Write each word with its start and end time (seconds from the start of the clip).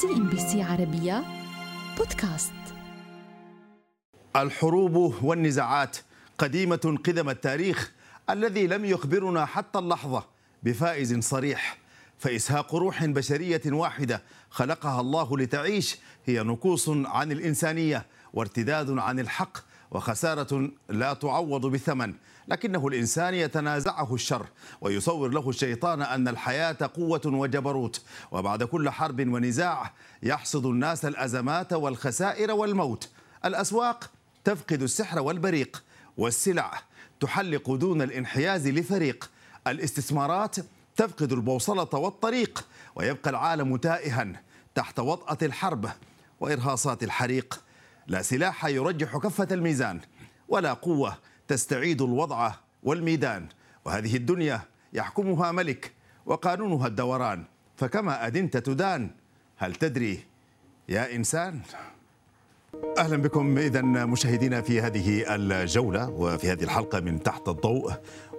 سي 0.00 0.06
ان 0.06 0.28
بي 0.28 0.38
سي 0.38 0.62
عربية 0.62 1.24
بودكاست. 1.98 2.52
الحروب 4.36 5.14
والنزاعات 5.22 5.96
قديمة 6.38 6.98
قدم 7.04 7.30
التاريخ 7.30 7.92
الذي 8.30 8.66
لم 8.66 8.84
يخبرنا 8.84 9.44
حتى 9.44 9.78
اللحظة 9.78 10.24
بفائز 10.62 11.18
صريح. 11.18 11.78
فإزهاق 12.18 12.74
روح 12.74 13.04
بشرية 13.04 13.62
واحدة 13.66 14.22
خلقها 14.50 15.00
الله 15.00 15.38
لتعيش 15.38 15.96
هي 16.26 16.42
نكوص 16.42 16.88
عن 16.88 17.32
الإنسانية 17.32 18.06
وارتداد 18.32 18.90
عن 18.98 19.20
الحق 19.20 19.58
وخسارة 19.90 20.70
لا 20.88 21.14
تعوض 21.14 21.66
بثمن 21.66 22.14
لكنه 22.48 22.86
الإنسان 22.86 23.34
يتنازعه 23.34 24.14
الشر 24.14 24.46
ويصور 24.80 25.28
له 25.28 25.48
الشيطان 25.48 26.02
أن 26.02 26.28
الحياة 26.28 26.90
قوة 26.94 27.20
وجبروت 27.24 28.02
وبعد 28.32 28.62
كل 28.64 28.90
حرب 28.90 29.20
ونزاع 29.20 29.92
يحصد 30.22 30.66
الناس 30.66 31.04
الأزمات 31.04 31.72
والخسائر 31.72 32.52
والموت. 32.52 33.08
الأسواق 33.44 34.10
تفقد 34.44 34.82
السحر 34.82 35.20
والبريق 35.20 35.82
والسلع 36.16 36.82
تحلق 37.20 37.74
دون 37.74 38.02
الانحياز 38.02 38.68
لفريق. 38.68 39.30
الاستثمارات 39.66 40.56
تفقد 40.96 41.32
البوصلة 41.32 41.88
والطريق 41.94 42.64
ويبقى 42.94 43.30
العالم 43.30 43.76
تائها 43.76 44.42
تحت 44.74 44.98
وطأة 44.98 45.38
الحرب 45.42 45.90
وإرهاصات 46.40 47.02
الحريق. 47.02 47.65
لا 48.08 48.22
سلاح 48.22 48.64
يرجح 48.64 49.16
كفة 49.16 49.48
الميزان 49.50 50.00
ولا 50.48 50.72
قوة 50.72 51.18
تستعيد 51.48 52.02
الوضع 52.02 52.52
والميدان. 52.82 53.46
وهذه 53.84 54.16
الدنيا 54.16 54.60
يحكمها 54.92 55.52
ملك 55.52 55.92
وقانونها 56.26 56.86
الدوران. 56.86 57.44
فكما 57.76 58.26
أدنت 58.26 58.56
تدان 58.56 59.10
هل 59.56 59.74
تدري 59.74 60.24
يا 60.88 61.16
إنسان؟ 61.16 61.60
أهلا 62.98 63.16
بكم. 63.16 63.58
اذا 63.58 63.82
مشاهدينا 63.82 64.60
في 64.60 64.80
هذه 64.80 65.34
الجولة 65.34 66.08
وفي 66.08 66.52
هذه 66.52 66.62
الحلقة 66.62 67.00
من 67.00 67.22
تحت 67.22 67.48
الضوء 67.48 67.92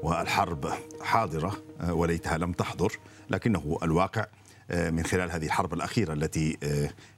والحرب 0.04 0.74
حاضرة 1.02 1.58
وليتها 1.90 2.38
لم 2.38 2.52
تحضر 2.52 2.94
لكنه 3.30 3.78
الواقع 3.84 4.26
من 4.70 5.04
خلال 5.04 5.32
هذه 5.32 5.46
الحرب 5.46 5.74
الأخيرة 5.74 6.14
التي 6.14 6.58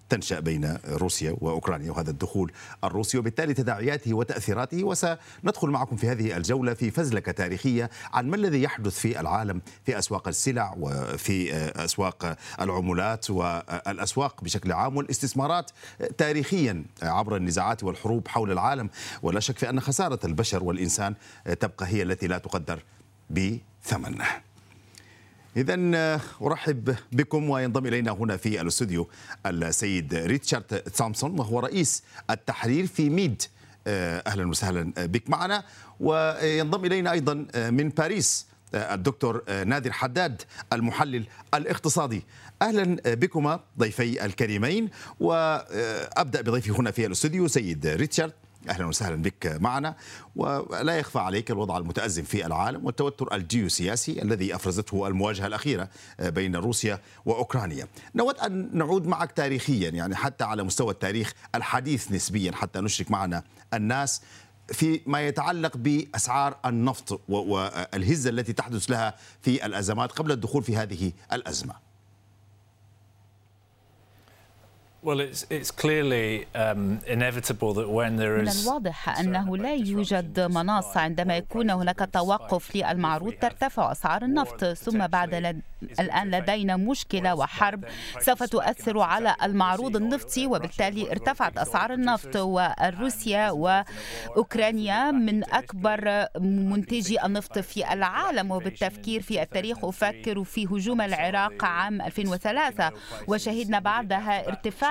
تنشأ 0.09 0.39
بين 0.39 0.77
روسيا 0.87 1.35
وأوكرانيا 1.41 1.91
وهذا 1.91 2.09
الدخول 2.11 2.51
الروسي 2.83 3.17
وبالتالي 3.17 3.53
تداعياته 3.53 4.13
وتأثيراته 4.13 4.83
وسندخل 4.83 5.67
معكم 5.69 5.95
في 5.95 6.07
هذه 6.07 6.37
الجولة 6.37 6.73
في 6.73 6.91
فزلكة 6.91 7.31
تاريخية 7.31 7.89
عن 8.13 8.29
ما 8.29 8.35
الذي 8.35 8.63
يحدث 8.63 8.99
في 8.99 9.19
العالم 9.19 9.61
في 9.85 9.97
أسواق 9.99 10.27
السلع 10.27 10.75
وفي 10.79 11.53
أسواق 11.75 12.37
العملات 12.61 13.29
والأسواق 13.29 14.43
بشكل 14.43 14.71
عام 14.71 14.97
والاستثمارات 14.97 15.71
تاريخيا 16.17 16.83
عبر 17.03 17.35
النزاعات 17.35 17.83
والحروب 17.83 18.27
حول 18.27 18.51
العالم 18.51 18.89
ولا 19.23 19.39
شك 19.39 19.57
في 19.57 19.69
أن 19.69 19.79
خسارة 19.79 20.19
البشر 20.25 20.63
والإنسان 20.63 21.15
تبقى 21.59 21.87
هي 21.87 22.01
التي 22.03 22.27
لا 22.27 22.37
تقدر 22.37 22.83
بثمن. 23.29 24.15
إذا 25.57 25.75
أرحب 26.41 26.95
بكم 27.11 27.49
وينضم 27.49 27.85
إلينا 27.85 28.11
هنا 28.11 28.37
في 28.37 28.61
الاستوديو 28.61 29.09
السيد 29.45 30.13
ريتشارد 30.13 30.81
تومسون 30.81 31.39
وهو 31.39 31.59
رئيس 31.59 32.03
التحرير 32.29 32.87
في 32.87 33.09
ميد. 33.09 33.41
أهلا 33.87 34.49
وسهلا 34.49 34.93
بك 34.97 35.29
معنا. 35.29 35.63
وينضم 35.99 36.85
إلينا 36.85 37.11
أيضا 37.11 37.33
من 37.55 37.89
باريس 37.89 38.47
الدكتور 38.73 39.43
نادر 39.65 39.91
حداد 39.91 40.41
المحلل 40.73 41.25
الاقتصادي. 41.53 42.23
أهلا 42.61 42.97
بكما 43.05 43.59
ضيفي 43.79 44.25
الكريمين. 44.25 44.89
وأبدأ 45.19 46.41
بضيفي 46.41 46.71
هنا 46.71 46.91
في 46.91 47.05
الاستوديو 47.05 47.47
سيد 47.47 47.87
ريتشارد. 47.87 48.33
أهلا 48.69 48.85
وسهلا 48.85 49.15
بك 49.15 49.57
معنا 49.59 49.95
ولا 50.35 50.97
يخفى 50.97 51.19
عليك 51.19 51.51
الوضع 51.51 51.77
المتأزم 51.77 52.23
في 52.23 52.45
العالم 52.45 52.85
والتوتر 52.85 53.35
الجيوسياسي 53.35 54.21
الذي 54.21 54.55
أفرزته 54.55 55.07
المواجهة 55.07 55.47
الأخيرة 55.47 55.89
بين 56.19 56.55
روسيا 56.55 56.99
وأوكرانيا. 57.25 57.87
نود 58.15 58.35
أن 58.35 58.69
نعود 58.73 59.07
معك 59.07 59.31
تاريخيا 59.31 59.89
يعني 59.89 60.15
حتى 60.15 60.43
على 60.43 60.63
مستوى 60.63 60.91
التاريخ 60.91 61.33
الحديث 61.55 62.11
نسبيا 62.11 62.51
حتى 62.51 62.79
نشرك 62.79 63.11
معنا 63.11 63.43
الناس 63.73 64.21
في 64.67 65.01
ما 65.05 65.27
يتعلق 65.27 65.77
بأسعار 65.77 66.57
النفط 66.65 67.21
والهزة 67.29 68.29
التي 68.29 68.53
تحدث 68.53 68.91
لها 68.91 69.15
في 69.41 69.65
الأزمات 69.65 70.11
قبل 70.11 70.31
الدخول 70.31 70.63
في 70.63 70.77
هذه 70.77 71.11
الأزمة. 71.33 71.88
Well, 75.01 75.21
it's, 75.21 75.45
it's 75.49 75.71
clearly 75.71 76.45
um, 76.53 76.99
inevitable 77.07 77.73
that 77.75 77.89
when 77.89 78.17
there 78.17 78.37
من 78.37 78.47
is 78.47 78.67
الواضح 78.67 79.19
أنه 79.19 79.57
لا 79.57 79.75
يوجد 79.75 80.39
مناص 80.39 80.97
عندما 80.97 81.37
يكون 81.37 81.69
هناك 81.69 82.09
توقف 82.13 82.75
للمعروض 82.75 83.33
ترتفع 83.33 83.91
أسعار 83.91 84.21
النفط 84.23 84.65
ثم 84.65 85.07
بعد 85.07 85.35
لد... 85.35 85.61
الآن 85.99 86.31
لدينا 86.31 86.77
مشكلة 86.77 87.35
وحرب 87.35 87.83
سوف 88.19 88.43
تؤثر 88.43 88.99
على 88.99 89.35
المعروض 89.43 89.95
النفطي 89.95 90.47
وبالتالي 90.47 91.11
ارتفعت 91.11 91.57
أسعار 91.57 91.93
النفط 91.93 92.35
وروسيا 92.35 93.51
وأوكرانيا 93.51 95.11
من 95.11 95.43
أكبر 95.53 96.25
منتجي 96.39 97.25
النفط 97.25 97.59
في 97.59 97.93
العالم 97.93 98.51
وبالتفكير 98.51 99.21
في 99.21 99.41
التاريخ 99.41 99.85
أفكر 99.85 100.43
في 100.43 100.65
هجوم 100.65 101.01
العراق 101.01 101.65
عام 101.65 102.01
2003 102.01 102.91
وشهدنا 103.27 103.79
بعدها 103.79 104.47
ارتفاع 104.47 104.88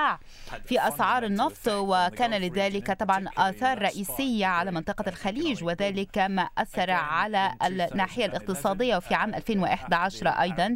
في 0.66 0.88
أسعار 0.88 1.24
النفط 1.24 1.68
وكان 1.68 2.34
لذلك 2.34 2.92
طبعا 2.92 3.24
آثار 3.38 3.82
رئيسية 3.82 4.46
على 4.46 4.70
منطقة 4.70 5.08
الخليج 5.08 5.64
وذلك 5.64 6.18
ما 6.18 6.48
أثر 6.58 6.90
على 6.90 7.52
الناحية 7.64 8.26
الاقتصادية 8.26 8.96
وفي 8.96 9.14
عام 9.14 9.34
2011 9.34 10.28
أيضا. 10.28 10.74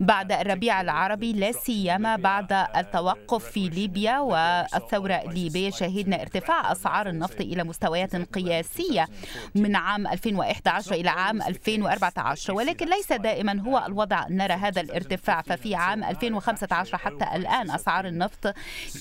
بعد 0.00 0.32
الربيع 0.32 0.80
العربي 0.80 1.32
لا 1.32 1.52
سيما 1.52 2.16
بعد 2.16 2.52
التوقف 2.76 3.44
في 3.44 3.68
ليبيا 3.68 4.18
والثورة 4.18 5.14
الليبية 5.14 5.70
شهدنا 5.70 6.22
ارتفاع 6.22 6.72
أسعار 6.72 7.08
النفط 7.08 7.40
إلى 7.40 7.64
مستويات 7.64 8.16
قياسية 8.16 9.08
من 9.54 9.76
عام 9.76 10.06
2011 10.06 10.94
إلى 10.94 11.10
عام 11.10 11.42
2014 11.42 12.52
ولكن 12.52 12.88
ليس 12.88 13.12
دائما 13.12 13.60
هو 13.60 13.84
الوضع. 13.86 14.26
نرى 14.28 14.54
هذا 14.54 14.80
الارتفاع 14.80 15.42
ففي 15.42 15.74
عام 15.74 16.04
2015 16.04 16.96
حتى 16.98 17.24
الآن 17.36 17.70
أسعار 17.70 18.06
النفط 18.06 18.54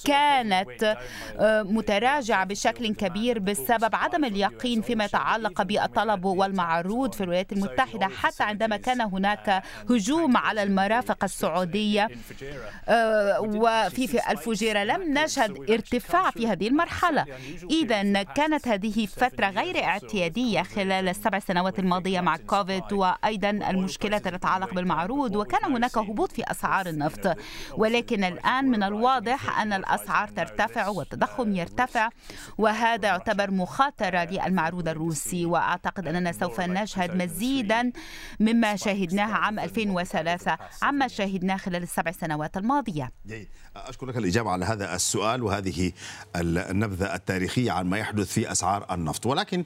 كانت 0.06 0.98
متراجعة 1.66 2.46
بشكل 2.46 2.96
كبير 2.96 3.40
بسبب 3.40 3.96
عدم 3.96 4.26
اليقين 4.26 4.82
فيما 4.82 5.06
يتعلق 5.06 5.62
بالطلب 5.62 6.26
والمعروض 6.26 7.14
في 7.14 7.24
الولايات 7.24 7.52
المتحدة 7.52 8.08
حتى 8.08 8.44
عندما 8.44 8.78
كان 8.78 9.02
هناك 9.02 9.64
هجوم 9.90 10.38
على 10.38 10.64
المرافق 10.64 11.24
السعودية 11.24 12.10
وفي 13.40 14.08
في 14.08 14.32
الفجيرة 14.32 14.84
لم 14.84 15.18
نشهد 15.18 15.72
ارتفاع 15.72 16.32
في 16.32 16.48
هذه 16.48 16.68
المرحلة. 16.68 17.26
إذا 17.72 18.24
كانت 18.24 18.68
هذه 18.68 19.06
فترة 19.06 19.50
غير 19.50 19.84
اعتيادية 19.84 20.62
خلال 20.62 21.08
السبع 21.08 21.40
سنوات 21.40 21.80
الماضية 21.80 22.22
مع 22.22 22.38
كوفيد 22.38 22.94
وأيضا 22.94 23.50
المشكلات 23.50 24.28
التي 24.28 24.38
تتعلق 24.38 24.74
بالمعروض 24.74 25.36
وكان 25.36 25.72
هناك 25.72 25.98
هبوط 25.98 26.32
في 26.32 26.52
أسعار 26.52 26.88
النفط. 26.88 27.38
ولكن 27.78 28.24
الآن 28.24 28.66
من 28.66 28.84
الواضح 28.84 29.51
أن 29.52 29.74
الأسعار 29.74 30.28
ترتفع 30.28 30.88
والتضخم 30.88 31.56
يرتفع 31.56 32.10
وهذا 32.58 33.08
يعتبر 33.08 33.52
مخاطرة 33.52 34.24
للمعروض 34.24 34.88
الروسي. 34.88 35.46
وأعتقد 35.46 36.08
أننا 36.08 36.32
سوف 36.32 36.62
نشهد 36.62 37.16
مزيدا 37.16 37.92
مما 38.40 38.76
شاهدناه 38.76 39.34
عام 39.34 39.60
2003 39.60 40.58
عما 40.82 41.08
شاهدناه 41.08 41.58
خلال 41.58 41.84
السبع 41.84 42.12
سنوات 42.12 42.58
الماضية. 42.58 43.12
أشكرك 43.76 44.18
الإجابة 44.18 44.52
على 44.52 44.66
هذا 44.66 44.96
السؤال 44.96 45.44
وهذه 45.44 45.92
النبذة 46.36 47.16
التاريخية 47.16 47.72
عن 47.72 47.86
ما 47.86 47.98
يحدث 47.98 48.34
في 48.34 48.52
أسعار 48.52 48.86
النفط. 48.92 49.26
ولكن 49.26 49.64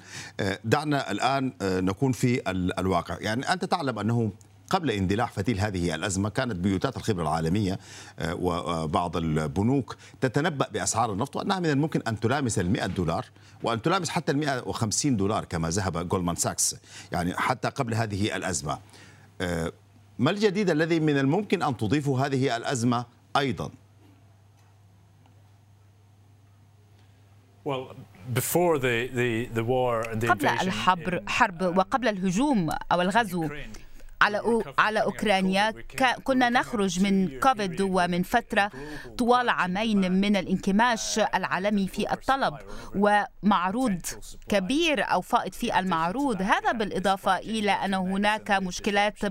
دعنا 0.64 1.12
الآن 1.12 1.54
نكون 1.62 2.12
في 2.12 2.42
الواقع. 2.80 3.18
يعني 3.20 3.54
أنت 3.54 3.66
تعلم 3.66 4.00
أنه 4.00 4.32
قبل 4.70 4.92
اندلاع 4.92 5.26
فتيل 5.26 5.60
هذه 5.60 5.96
الأزمة 5.96 6.30
كانت 6.30 6.56
بيوتات 6.56 6.98
الخبرة 6.98 7.24
العالمية 7.24 7.80
وبعض 8.22 9.18
البنوك 9.18 9.96
تتنبأ 10.22 10.68
بأسعار 10.74 11.14
النفط 11.14 11.36
وأنها 11.36 11.60
من 11.60 11.70
الممكن 11.70 12.02
أن 12.08 12.20
تلامس 12.20 12.60
المئة 12.60 12.86
دولار 12.86 13.26
وأن 13.64 13.82
تلامس 13.82 14.10
حتى 14.10 14.32
المئة 14.32 14.64
وخمسين 14.68 15.18
دولار 15.18 15.46
كما 15.46 15.70
ذهب 15.70 16.10
جولمان 16.10 16.36
ساكس 16.36 16.76
يعني 17.12 17.34
حتى 17.38 17.70
قبل 17.70 17.94
هذه 17.94 18.36
الأزمة. 18.36 18.80
ما 20.20 20.32
الجديد 20.32 20.70
الذي 20.70 21.00
من 21.00 21.18
الممكن 21.18 21.64
أن 21.64 21.78
تضيفه 21.78 22.26
هذه 22.26 22.58
الأزمة 22.58 23.06
أيضا؟ 23.38 23.72
Well 27.66 27.96
قبل 30.30 30.48
الحرب 30.48 31.24
حرب 31.28 31.78
وقبل 31.78 32.08
الهجوم 32.08 32.70
أو 32.92 33.02
الغزو 33.02 33.50
على 34.26 34.64
على 34.78 35.02
أوكرانيا. 35.02 35.74
كنا 36.24 36.50
نخرج 36.50 37.04
من 37.04 37.40
كوفيد 37.40 37.82
ومن 37.82 38.24
فترة 38.24 38.72
طوال 39.18 39.50
عامين 39.50 40.12
من 40.12 40.36
الانكماش 40.36 41.20
العالمي 41.20 41.88
في 41.88 42.14
الطلب 42.14 42.54
ومعروض 42.96 44.02
كبير 44.50 45.04
أو 45.12 45.22
فائض 45.22 45.54
في 45.54 45.80
المعروض. 45.80 46.42
هذا 46.42 46.72
بالإضافة 46.72 47.38
إلى 47.38 47.72
أن 47.72 47.94
هناك 47.94 48.52
مشكلات 48.52 49.26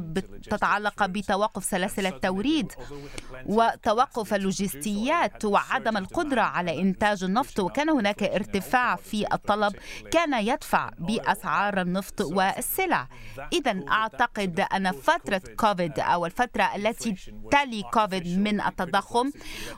تتعلق 0.50 1.06
بتوقف 1.06 1.64
سلاسل 1.64 2.06
التوريد 2.06 2.72
وتوقف 3.46 4.34
اللوجستيات 4.34 5.44
وعدم 5.44 5.96
القدرة 5.96 6.40
على 6.40 6.80
إنتاج 6.80 7.24
النفط 7.24 7.60
وكان 7.60 7.90
هناك 7.90 8.22
ارتفاع 8.22 8.96
في 8.96 9.34
الطلب 9.34 9.76
كان 10.10 10.34
يدفع 10.34 10.90
بأسعار 10.98 11.80
النفط 11.80 12.20
والسلع. 12.20 13.08
اذا 13.52 13.84
أعتقد 13.88 14.64
ان 14.86 14.92
فترة 14.92 15.42
كوفيد 15.56 15.98
أو 15.98 16.26
الفترة 16.26 16.76
التي 16.76 17.16
تلي 17.50 17.82
كوفيد 17.92 18.38
من 18.38 18.60
التضخم 18.60 19.30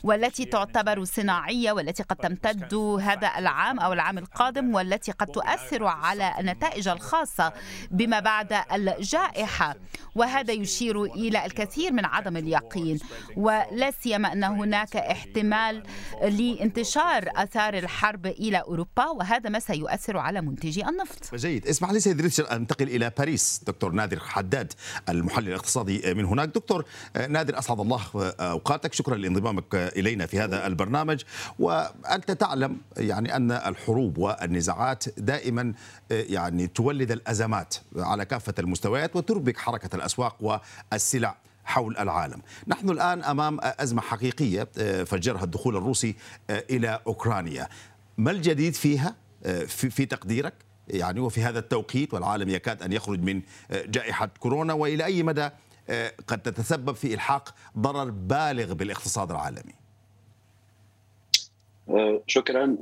والتي 0.02 0.44
تعتبر 0.44 1.04
صناعية 1.04 1.72
والتي 1.72 2.02
قد 2.02 2.16
تمتد 2.16 2.74
هذا 3.00 3.32
العام 3.38 3.78
أو 3.78 3.92
العام 3.92 4.18
القادم 4.18 4.74
والتي 4.74 5.12
قد 5.12 5.26
تؤثر 5.26 5.84
على 5.84 6.34
النتائج 6.38 6.88
الخاصة 6.88 7.52
بما 7.90 8.20
بعد 8.20 8.62
الجائحة. 8.72 9.76
وهذا 10.14 10.52
يشير 10.52 11.04
إلى 11.04 11.46
الكثير 11.46 11.92
من 11.92 12.04
عدم 12.04 12.36
اليقين 12.36 12.98
ولا 13.36 13.90
سيما 13.90 14.32
أن 14.32 14.44
هناك 14.44 14.96
احتمال 14.96 15.82
لانتشار 16.22 17.28
آثار 17.36 17.78
الحرب 17.78 18.26
إلى 18.26 18.58
أوروبا 18.58 19.06
وهذا 19.06 19.50
ما 19.50 19.58
سيؤثر 19.58 20.16
على 20.18 20.40
منتجي 20.40 20.88
النفط. 20.88 21.34
جيد، 21.34 21.66
اسمح 21.66 21.90
لي 21.90 22.00
سيد 22.00 22.20
ريتشارد 22.20 22.48
انتقل 22.48 22.88
إلى 22.88 23.12
باريس، 23.18 23.60
دكتور 23.66 23.92
نادر 23.92 24.20
حداد. 24.20 24.72
المحلل 25.08 25.48
الاقتصادي 25.48 26.14
من 26.14 26.24
هناك، 26.24 26.48
دكتور 26.48 26.84
نادر 27.28 27.58
أسعد 27.58 27.80
الله 27.80 28.02
أوقاتك، 28.40 28.92
شكرا 28.92 29.16
لانضمامك 29.16 29.74
إلينا 29.74 30.26
في 30.26 30.40
هذا 30.40 30.66
البرنامج، 30.66 31.22
وأنت 31.58 32.30
تعلم 32.30 32.80
يعني 32.96 33.36
أن 33.36 33.52
الحروب 33.52 34.18
والنزاعات 34.18 35.04
دائما 35.18 35.74
يعني 36.10 36.66
تولد 36.66 37.10
الأزمات 37.10 37.74
على 37.96 38.24
كافة 38.24 38.54
المستويات 38.58 39.16
وتربك 39.16 39.56
حركة 39.56 39.96
الأسواق 39.96 40.62
والسلع 40.92 41.36
حول 41.64 41.96
العالم. 41.96 42.42
نحن 42.66 42.90
الآن 42.90 43.24
أمام 43.24 43.58
أزمة 43.62 44.02
حقيقية 44.02 44.64
فجرها 45.04 45.44
الدخول 45.44 45.76
الروسي 45.76 46.16
إلى 46.50 47.00
أوكرانيا. 47.06 47.68
ما 48.18 48.30
الجديد 48.30 48.74
فيها؟ 48.74 49.14
في 49.66 50.06
تقديرك؟ 50.06 50.54
يعني 50.88 51.20
وفي 51.20 51.40
هذا 51.40 51.58
التوقيت 51.58 52.14
والعالم 52.14 52.48
يكاد 52.48 52.82
أن 52.82 52.92
يخرج 52.92 53.22
من 53.22 53.42
جائحة 53.70 54.30
كورونا 54.40 54.72
وإلى 54.72 55.04
أي 55.04 55.22
مدى 55.22 55.48
قد 56.26 56.42
تتسبب 56.42 56.94
في 56.94 57.14
إلحاق 57.14 57.54
ضرر 57.78 58.10
بالغ 58.10 58.72
بالاقتصاد 58.72 59.30
العالمي؟ 59.30 59.74
شكرا. 62.26 62.76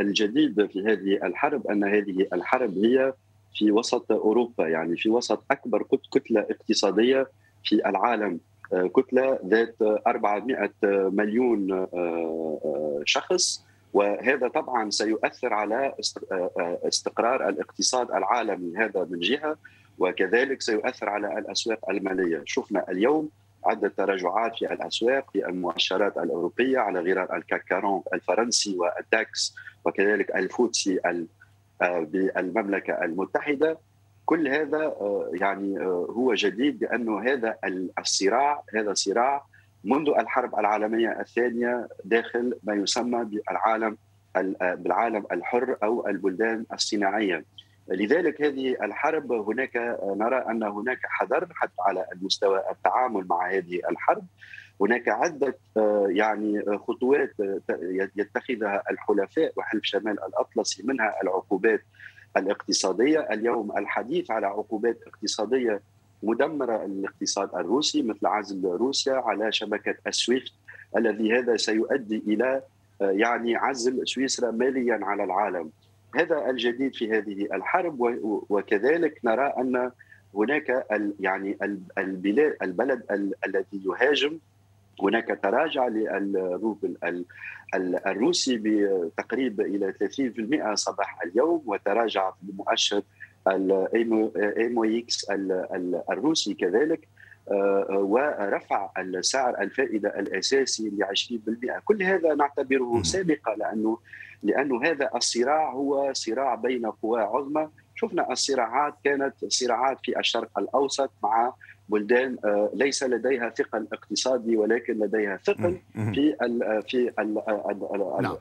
الجديد 0.00 0.66
في 0.66 0.80
هذه 0.80 1.26
الحرب 1.26 1.66
أن 1.66 1.84
هذه 1.84 2.26
الحرب 2.32 2.78
هي 2.78 3.12
في 3.54 3.70
وسط 3.70 4.12
أوروبا 4.12 4.68
يعني 4.68 4.96
في 4.96 5.08
وسط 5.08 5.42
أكبر 5.50 5.86
كتلة 6.12 6.46
اقتصادية 6.50 7.28
في 7.64 7.88
العالم. 7.88 8.40
كتلة 8.96 9.38
ذات 9.46 9.76
400 10.06 10.70
مليون 11.08 11.86
شخص. 13.04 13.64
وهذا 13.92 14.48
طبعا 14.48 14.90
سيؤثر 14.90 15.54
على 15.54 15.94
استقرار 16.88 17.48
الاقتصاد 17.48 18.10
العالمي 18.10 18.76
هذا 18.76 19.06
من 19.10 19.18
جهة 19.18 19.56
وكذلك 19.98 20.62
سيؤثر 20.62 21.08
على 21.08 21.38
الأسواق 21.38 21.90
المالية، 21.90 22.42
شفنا 22.46 22.90
اليوم 22.90 23.28
عدة 23.64 23.92
تراجعات 23.96 24.56
في 24.56 24.72
الأسواق 24.72 25.30
في 25.32 25.46
المؤشرات 25.46 26.18
الأوروبية 26.18 26.78
على 26.78 27.00
غرار 27.00 27.36
الكاك 27.36 27.72
40 27.72 28.02
الفرنسي 28.14 28.76
والداكس 28.78 29.54
وكذلك 29.84 30.36
الفوتسي 30.36 31.00
بالمملكة 31.80 33.04
المتحدة. 33.04 33.78
كل 34.26 34.48
هذا 34.48 34.96
يعني 35.32 35.80
هو 35.86 36.34
جديد 36.34 36.84
لأنه 36.84 37.22
هذا 37.22 37.56
الصراع 37.98 38.62
هذا 38.74 38.94
صراع 38.94 39.44
منذ 39.84 40.08
الحرب 40.18 40.58
العالمية 40.58 41.20
الثانية 41.20 41.88
داخل 42.04 42.58
ما 42.62 42.74
يسمى 42.74 43.24
بالعالم 43.24 43.96
بالعالم 44.62 45.26
الحر 45.32 45.76
أو 45.82 46.06
البلدان 46.08 46.64
الصناعية. 46.72 47.44
لذلك 47.88 48.42
هذه 48.42 48.76
الحرب 48.82 49.32
هناك 49.32 49.76
نرى 50.02 50.36
أن 50.36 50.62
هناك 50.62 50.98
حذر 51.02 51.48
حتى 51.54 51.72
على 51.78 52.06
المستوى 52.12 52.62
التعامل 52.70 53.26
مع 53.30 53.50
هذه 53.50 53.80
الحرب. 53.90 54.24
هناك 54.80 55.08
عدة 55.08 55.54
يعني 56.08 56.62
خطوات 56.78 57.32
يتخذها 58.16 58.82
الحلفاء 58.90 59.52
وحلف 59.56 59.84
شمال 59.84 60.24
الأطلسي 60.24 60.82
منها 60.82 61.14
العقوبات 61.22 61.80
الاقتصادية، 62.36 63.20
اليوم 63.20 63.78
الحديث 63.78 64.30
على 64.30 64.46
عقوبات 64.46 64.98
اقتصادية 65.06 65.80
مدمرة 66.22 66.86
للاقتصاد 66.86 67.54
الروسي 67.54 68.02
مثل 68.02 68.26
عزل 68.26 68.64
روسيا 68.64 69.14
على 69.14 69.52
شبكة 69.52 69.94
السويفت 70.06 70.52
الذي 70.96 71.32
هذا 71.32 71.56
سيؤدي 71.56 72.22
إلى 72.26 72.62
يعني 73.00 73.56
عزل 73.56 74.08
سويسرا 74.08 74.50
ماليا 74.50 75.00
على 75.02 75.24
العالم. 75.24 75.70
هذا 76.14 76.50
الجديد 76.50 76.94
في 76.94 77.10
هذه 77.10 77.48
الحرب 77.54 77.96
وكذلك 78.48 79.20
نرى 79.24 79.46
أن 79.58 79.90
هناك 80.34 80.86
يعني 81.20 81.58
البلاد 81.98 82.56
البلد 82.62 83.02
الذي 83.46 83.82
يهاجم 83.86 84.38
هناك 85.02 85.38
تراجع 85.42 85.88
للروبل 85.88 86.96
الروسي 88.06 88.56
بتقريب 88.56 89.60
إلى 89.60 89.94
30% 90.72 90.74
صباح 90.74 91.18
اليوم 91.24 91.62
وتراجع 91.66 92.30
في 92.30 92.52
مؤشر 92.56 93.02
ال 93.48 94.84
MOEX 94.84 95.26
الروسي 96.10 96.54
كذلك 96.54 97.08
ورفع 97.90 98.90
سعر 99.20 99.60
الفائدة 99.60 100.18
الأساسي 100.18 100.88
ل 100.88 101.04
20% 101.78 101.78
كل 101.84 102.02
هذا 102.02 102.34
نعتبره 102.34 103.02
سابقة 103.02 103.54
لأنه 103.54 103.98
لأنه 104.42 104.82
هذا 104.84 105.10
الصراع 105.14 105.70
هو 105.72 106.12
صراع 106.12 106.54
بين 106.54 106.86
قوى 106.86 107.20
عظمى. 107.20 107.68
شفنا 107.94 108.32
الصراعات 108.32 108.94
كانت 109.04 109.34
صراعات 109.48 109.98
في 110.02 110.18
الشرق 110.18 110.58
الأوسط 110.58 111.10
مع 111.22 111.52
بلدان 111.88 112.36
ليس 112.74 113.02
لديها 113.02 113.50
ثقل 113.50 113.86
اقتصادي 113.92 114.56
ولكن 114.56 114.98
لديها 114.98 115.36
ثقل 115.36 115.78
في 115.94 116.36
ال 116.42 116.82
في 116.88 117.12
ال 117.18 117.42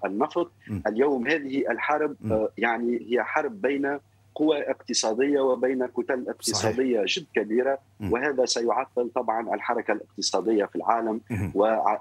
النفط. 0.05 0.51
اليوم 0.87 1.27
هذه 1.27 1.71
الحرب 1.71 2.15
يعني 2.57 3.07
هي 3.09 3.23
حرب 3.23 3.61
بين 3.61 3.99
قوى 4.39 4.69
اقتصادية 4.69 5.39
وبين 5.39 5.85
كتل 5.85 6.25
اقتصادية 6.29 7.05
صحيح. 7.05 7.17
جد 7.17 7.25
كبيرة 7.35 7.79
وهذا 8.11 8.45
سيعطل 8.45 9.09
طبعا 9.15 9.55
الحركة 9.55 9.91
الاقتصادية 9.91 10.65
في 10.65 10.75
العالم. 10.75 11.21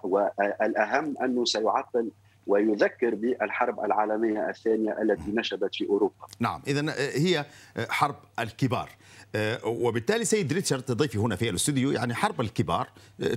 والأهم 0.04 1.16
أنه 1.22 1.44
سيعطل 1.44 2.10
ويذكر 2.48 3.14
بالحرب 3.14 3.80
العالمية 3.80 4.48
الثانية 4.48 5.02
التي 5.02 5.30
نشبت 5.30 5.74
في 5.74 5.86
أوروبا. 5.86 6.26
نعم، 6.40 6.62
اذا 6.66 6.94
هي 6.96 7.46
حرب 7.88 8.16
الكبار. 8.38 8.90
وبالتالي 9.64 10.24
سيد 10.24 10.52
ريتشارد 10.52 10.92
ضيفي 10.92 11.18
هنا 11.18 11.36
في 11.36 11.50
الاستوديو 11.50 11.90
يعني 11.90 12.14
حرب 12.14 12.40
الكبار 12.40 12.88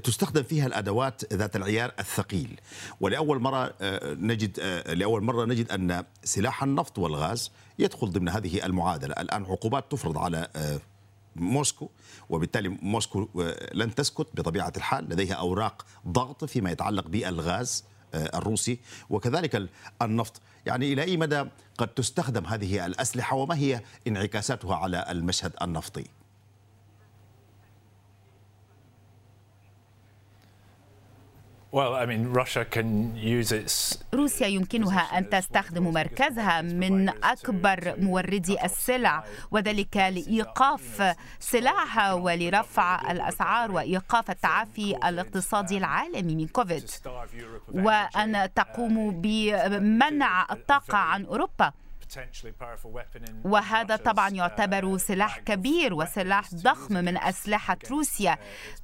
تستخدم 0.03 0.43
فيها 0.43 0.67
الأدوات 0.67 1.33
ذات 1.33 1.55
العيار 1.55 1.91
الثقيل 1.99 2.59
ولأول 3.01 3.39
مرة 3.39 3.73
نجد 4.03 4.59
لأول 4.89 5.23
مرة 5.23 5.45
نجد 5.45 5.71
أن 5.71 6.03
سلاح 6.23 6.63
النفط 6.63 6.99
والغاز 6.99 7.51
يدخل 7.79 8.07
ضمن 8.07 8.29
هذه 8.29 8.65
المعادلة 8.65 9.13
الآن 9.19 9.43
عقوبات 9.43 9.91
تفرض 9.91 10.17
على 10.17 10.47
موسكو 11.35 11.89
وبالتالي 12.29 12.69
موسكو 12.69 13.27
لن 13.73 13.95
تسكت 13.95 14.27
بطبيعة 14.33 14.73
الحال 14.77 15.03
لديها 15.09 15.33
أوراق 15.33 15.85
ضغط 16.07 16.45
فيما 16.45 16.71
يتعلق 16.71 17.07
بالغاز 17.07 17.85
الروسي 18.13 18.79
وكذلك 19.09 19.69
النفط. 20.01 20.41
يعني 20.65 20.93
إلى 20.93 21.03
أي 21.03 21.17
مدى 21.17 21.45
قد 21.77 21.87
تستخدم 21.87 22.45
هذه 22.45 22.85
الأسلحة 22.85 23.35
وما 23.35 23.55
هي 23.55 23.81
انعكاساتها 24.07 24.75
على 24.75 25.05
المشهد 25.09 25.53
النفطي؟ 25.61 26.05
روسيا 34.13 34.47
يمكنها 34.47 34.99
أن 35.17 35.29
تستخدم 35.29 35.83
مركزها 35.93 36.61
من 36.61 37.09
أكبر 37.09 37.95
موردي 37.97 38.65
السلع 38.65 39.23
وذلك 39.51 39.97
لإيقاف 39.97 41.15
سلاحها 41.39 42.13
ولرفع 42.13 43.11
الأسعار 43.11 43.71
وإيقاف 43.71 44.31
التعافي 44.31 44.95
الاقتصادي 45.09 45.77
العالمي 45.77 46.35
من 46.35 46.47
كوفيد 46.47 46.89
وأن 47.73 48.49
تقوم 48.55 49.21
بمنع 49.21 50.47
الطاقة 50.51 50.97
عن 50.97 51.25
أوروبا 51.25 51.71
وهذا 53.43 53.95
طبعا 53.95 54.29
يعتبر 54.29 54.97
سلاح 54.97 55.39
كبير 55.39 55.93
وسلاح 55.93 56.53
ضخم 56.53 56.93
من 56.93 57.17
أسلحة 57.17 57.77
روسيا. 57.91 58.37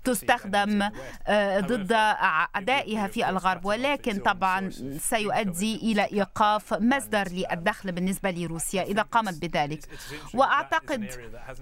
تستخدم 0.03 0.89
ضد 1.59 1.91
أعدائها 1.91 3.07
في 3.07 3.29
الغرب 3.29 3.65
ولكن 3.65 4.19
طبعا 4.19 4.69
سيؤدي 4.97 5.75
إلى 5.75 6.03
إيقاف 6.03 6.73
مصدر 6.73 7.27
للدخل 7.27 7.91
بالنسبة 7.91 8.31
لروسيا 8.31 8.83
إذا 8.83 9.01
قامت 9.01 9.41
بذلك. 9.41 9.85
وأعتقد 10.33 11.09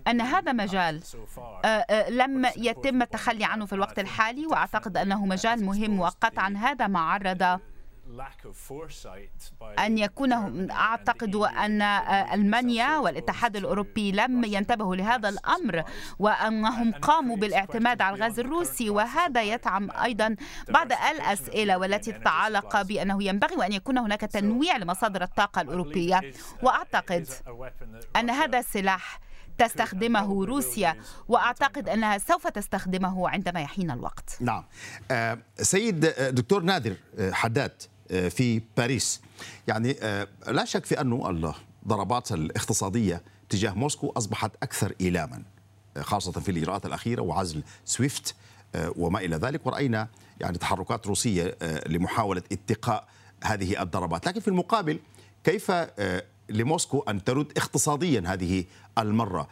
أن 0.08 0.22
هذا 0.22 0.52
مجال 0.52 1.02
لم 2.10 2.46
يتم 2.58 3.02
التخلي 3.02 3.46
عنه 3.46 3.66
في 3.66 3.74
الوقت 3.74 4.00
الحالي 4.00 4.46
وأعتقد 4.46 4.98
أنه 4.98 5.26
مجال 5.26 5.66
مهم 5.66 6.00
وقطعا 6.00 6.54
هذا 6.58 6.88
ما 6.88 7.00
عرض 7.00 7.60
أن 9.80 9.98
يكون 9.98 10.72
أعتقد 10.72 11.36
أن 11.36 11.82
ألمانيا 12.34 12.98
والاتحاد 12.98 13.56
الأوروبي 13.56 14.12
لم 14.12 14.44
ينتبهوا 14.44 14.96
لهذا 14.96 15.30
الأمر 15.30 15.84
وأنهم 16.20 16.92
قاموا 16.92 17.38
بالاعتماد 17.38 18.02
على 18.02 18.16
الغاز 18.16 18.40
الروسي 18.40 18.90
وهذا 18.90 19.44
يدعم 19.44 19.92
أيضا 19.92 20.36
بعض 20.70 20.92
الأسئلة 20.92 21.78
والتي 21.78 22.12
تتعلق 22.12 22.82
بأنه 22.82 23.24
ينبغي 23.24 23.66
أن 23.66 23.72
يكون 23.72 23.98
هناك 23.98 24.22
تنويع 24.22 24.78
لمصادر 24.78 25.24
الطاقة 25.24 25.62
الأوروبية 25.62 26.22
وأعتقد 26.64 27.28
أن 28.16 28.30
هذا 28.30 28.60
السلاح 28.60 29.20
تستخدمه 29.58 30.46
روسيا 30.46 30.96
وأعتقد 31.28 31.90
أنها 31.90 32.18
سوف 32.18 32.48
تستخدمه 32.48 33.30
عندما 33.30 33.62
يحين 33.62 33.92
الوقت. 33.92 34.38
نعم. 34.42 34.64
آه 35.12 35.38
سيد 35.56 36.00
دكتور 36.32 36.64
نادر 36.64 36.96
حداد 37.32 37.72
في 38.10 38.62
باريس. 38.78 39.22
يعني 39.68 39.98
لا 40.48 40.66
شك 40.66 40.86
في 40.86 41.02
أن 41.02 41.54
الضربات 41.84 42.32
الاقتصادية 42.32 43.22
تجاه 43.50 43.72
موسكو 43.72 44.14
أصبحت 44.18 44.52
أكثر 44.64 44.94
إيلاما 45.02 45.44
خاصة 46.02 46.32
في 46.32 46.52
الإجراءات 46.52 46.86
الأخيرة 46.86 47.22
وعزل 47.22 47.64
سويفت 47.86 48.36
وما 48.76 49.20
إلى 49.20 49.36
ذلك. 49.36 49.66
ورأينا 49.66 50.08
يعني 50.42 50.58
تحركات 50.58 51.08
روسية 51.08 51.58
لمحاولة 51.88 52.42
اتقاء 52.52 53.08
هذه 53.44 53.82
الضربات. 53.82 54.28
لكن 54.28 54.40
في 54.40 54.48
المقابل 54.48 55.00
كيف 55.44 55.72
لموسكو 56.50 57.00
أن 57.00 57.24
ترد 57.24 57.52
اقتصاديا 57.58 58.24
هذه 58.26 58.64
المرة؟ 58.98 59.48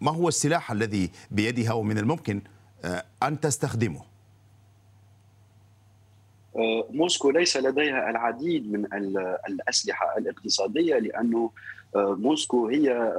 ما 0.00 0.10
هو 0.10 0.28
السلاح 0.28 0.70
الذي 0.70 1.10
بيدها 1.30 1.72
ومن 1.72 1.98
الممكن 1.98 2.42
أن 3.22 3.40
تستخدمه؟ 3.40 4.11
موسكو 6.90 7.30
ليس 7.30 7.56
لديها 7.56 8.10
العديد 8.10 8.72
من 8.72 8.86
الأسلحة 9.48 10.18
الاقتصادية 10.18 10.98
لأنه 10.98 11.50
موسكو 11.96 12.68
هي 12.68 13.12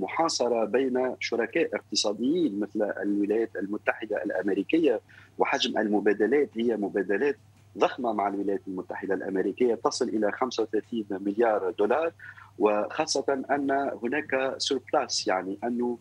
محاصرة 0.00 0.64
بين 0.64 1.14
شركاء 1.20 1.76
اقتصاديين 1.76 2.60
مثل 2.60 2.82
الولايات 3.02 3.56
المتحدة 3.56 4.22
الأمريكية 4.22 5.00
وحجم 5.38 5.78
المبادلات. 5.78 6.48
هي 6.56 6.76
مبادلات 6.76 7.36
ضخمة 7.78 8.12
مع 8.12 8.28
الولايات 8.28 8.60
المتحدة 8.68 9.14
الأمريكية 9.14 9.74
تصل 9.74 10.08
إلى 10.08 10.32
35 10.32 11.04
مليار 11.10 11.70
دولار. 11.78 12.12
وخاصة 12.58 13.44
أن 13.50 13.90
هناك 14.02 14.54
سوربلاس 14.58 15.28
يعني 15.28 15.58
أنه 15.64 15.98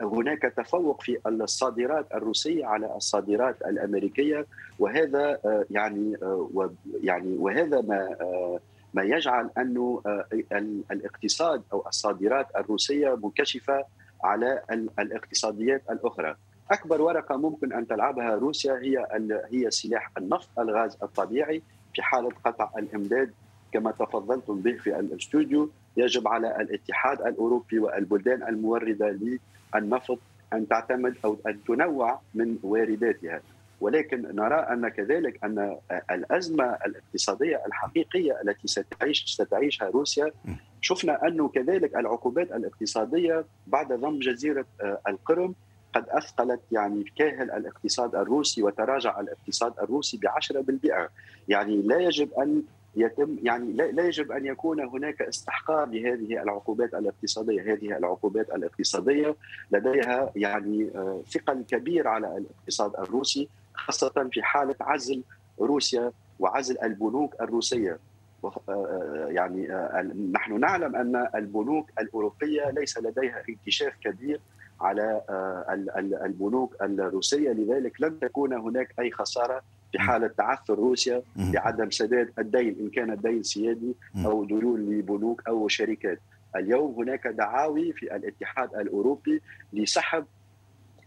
هناك 0.00 0.42
تفوق 0.42 1.02
في 1.02 1.18
الصادرات 1.26 2.06
الروسية 2.14 2.66
على 2.66 2.96
الصادرات 2.96 3.62
الأمريكية 3.62 4.46
وهذا 4.78 5.38
يعني 5.70 6.16
يعني 7.02 7.36
وهذا 7.38 7.80
ما 7.80 8.16
ما 8.94 9.02
يجعل 9.02 9.50
انه 9.58 10.02
الاقتصاد 10.90 11.62
أو 11.72 11.84
الصادرات 11.86 12.46
الروسية 12.56 13.16
منكشفة 13.22 13.84
على 14.24 14.62
الاقتصاديات 14.98 15.82
الأخرى. 15.90 16.36
أكبر 16.70 17.02
ورقة 17.02 17.36
ممكن 17.36 17.72
أن 17.72 17.86
تلعبها 17.86 18.34
روسيا 18.34 18.72
هي 18.72 19.06
هي 19.50 19.70
سلاح 19.70 20.10
النفط 20.18 20.58
الغاز 20.58 20.98
الطبيعي 21.02 21.62
في 21.94 22.02
حالة 22.02 22.30
قطع 22.44 22.70
الإمداد 22.78 23.32
كما 23.72 23.90
تفضلتم 23.90 24.60
به 24.60 24.72
في 24.72 24.98
الاستوديو 24.98 25.70
يجب 25.96 26.28
على 26.28 26.56
الاتحاد 26.56 27.20
الأوروبي 27.20 27.78
والبلدان 27.78 28.42
الموردة 28.42 29.18
النفط 29.74 30.18
أن 30.52 30.68
تعتمد 30.68 31.14
أو 31.24 31.36
أن 31.46 31.64
تنوع 31.64 32.20
من 32.34 32.58
وارداتها. 32.62 33.40
ولكن 33.80 34.36
نرى 34.36 34.54
أن 34.54 34.88
كذلك 34.88 35.44
أن 35.44 35.76
الأزمة 36.10 36.64
الاقتصادية 36.64 37.62
الحقيقية 37.66 38.40
التي 38.44 38.68
ستعيش 38.68 39.24
ستعيشها 39.26 39.88
روسيا 39.90 40.30
شفنا 40.80 41.26
انه 41.28 41.48
كذلك 41.48 41.96
العقوبات 41.96 42.52
الاقتصادية 42.52 43.44
بعد 43.66 43.92
ضم 43.92 44.18
جزيرة 44.18 44.64
القرم 45.08 45.54
قد 45.94 46.04
أثقلت 46.08 46.60
يعني 46.72 47.04
كاهل 47.16 47.50
الاقتصاد 47.50 48.14
الروسي 48.14 48.62
وتراجع 48.62 49.20
الاقتصاد 49.20 49.72
الروسي 49.82 50.16
ب 50.16 50.26
10% 50.26 51.08
يعني 51.48 51.82
لا 51.82 52.00
يجب 52.00 52.32
أن 52.32 52.62
يتم 52.96 53.36
يعني 53.42 53.72
لا 53.72 54.06
يجب 54.06 54.32
أن 54.32 54.46
يكون 54.46 54.80
هناك 54.80 55.22
استحقار 55.22 55.86
لهذه 55.88 56.42
العقوبات 56.42 56.94
الاقتصادية، 56.94 57.72
هذه 57.72 57.96
العقوبات 57.96 58.50
الاقتصادية 58.50 59.36
لديها 59.70 60.32
يعني 60.36 60.90
ثقل 61.30 61.64
كبير 61.68 62.08
على 62.08 62.36
الاقتصاد 62.36 62.94
الروسي 62.96 63.48
خاصة 63.74 64.28
في 64.32 64.42
حالة 64.42 64.76
عزل 64.80 65.22
روسيا 65.60 66.12
وعزل 66.40 66.78
البنوك 66.82 67.34
الروسية. 67.40 67.98
يعني 69.28 69.68
نحن 70.32 70.60
نعلم 70.60 70.96
أن 70.96 71.28
البنوك 71.34 71.90
الأوروبية 72.00 72.70
ليس 72.70 72.98
لديها 72.98 73.42
انكشاف 73.48 73.92
كبير 74.00 74.40
على 74.80 75.22
البنوك 76.24 76.76
الروسية 76.82 77.50
لذلك 77.50 78.00
لن 78.00 78.18
تكون 78.18 78.52
هناك 78.52 78.94
أي 78.98 79.10
خسارة 79.10 79.62
في 79.92 79.98
حالة 79.98 80.26
تعثر 80.26 80.74
روسيا 80.74 81.22
بعدم 81.36 81.90
سداد 81.90 82.32
الدين 82.38 82.76
إن 82.80 82.90
كان 82.90 83.10
الدين 83.10 83.42
سيادي 83.42 83.94
أو 84.26 84.44
ديون 84.44 84.90
لبنوك 84.90 85.42
أو 85.48 85.68
شركات. 85.68 86.18
اليوم 86.56 86.94
هناك 86.94 87.26
دعاوي 87.26 87.92
في 87.92 88.16
الاتحاد 88.16 88.74
الأوروبي 88.74 89.42
لسحب 89.72 90.24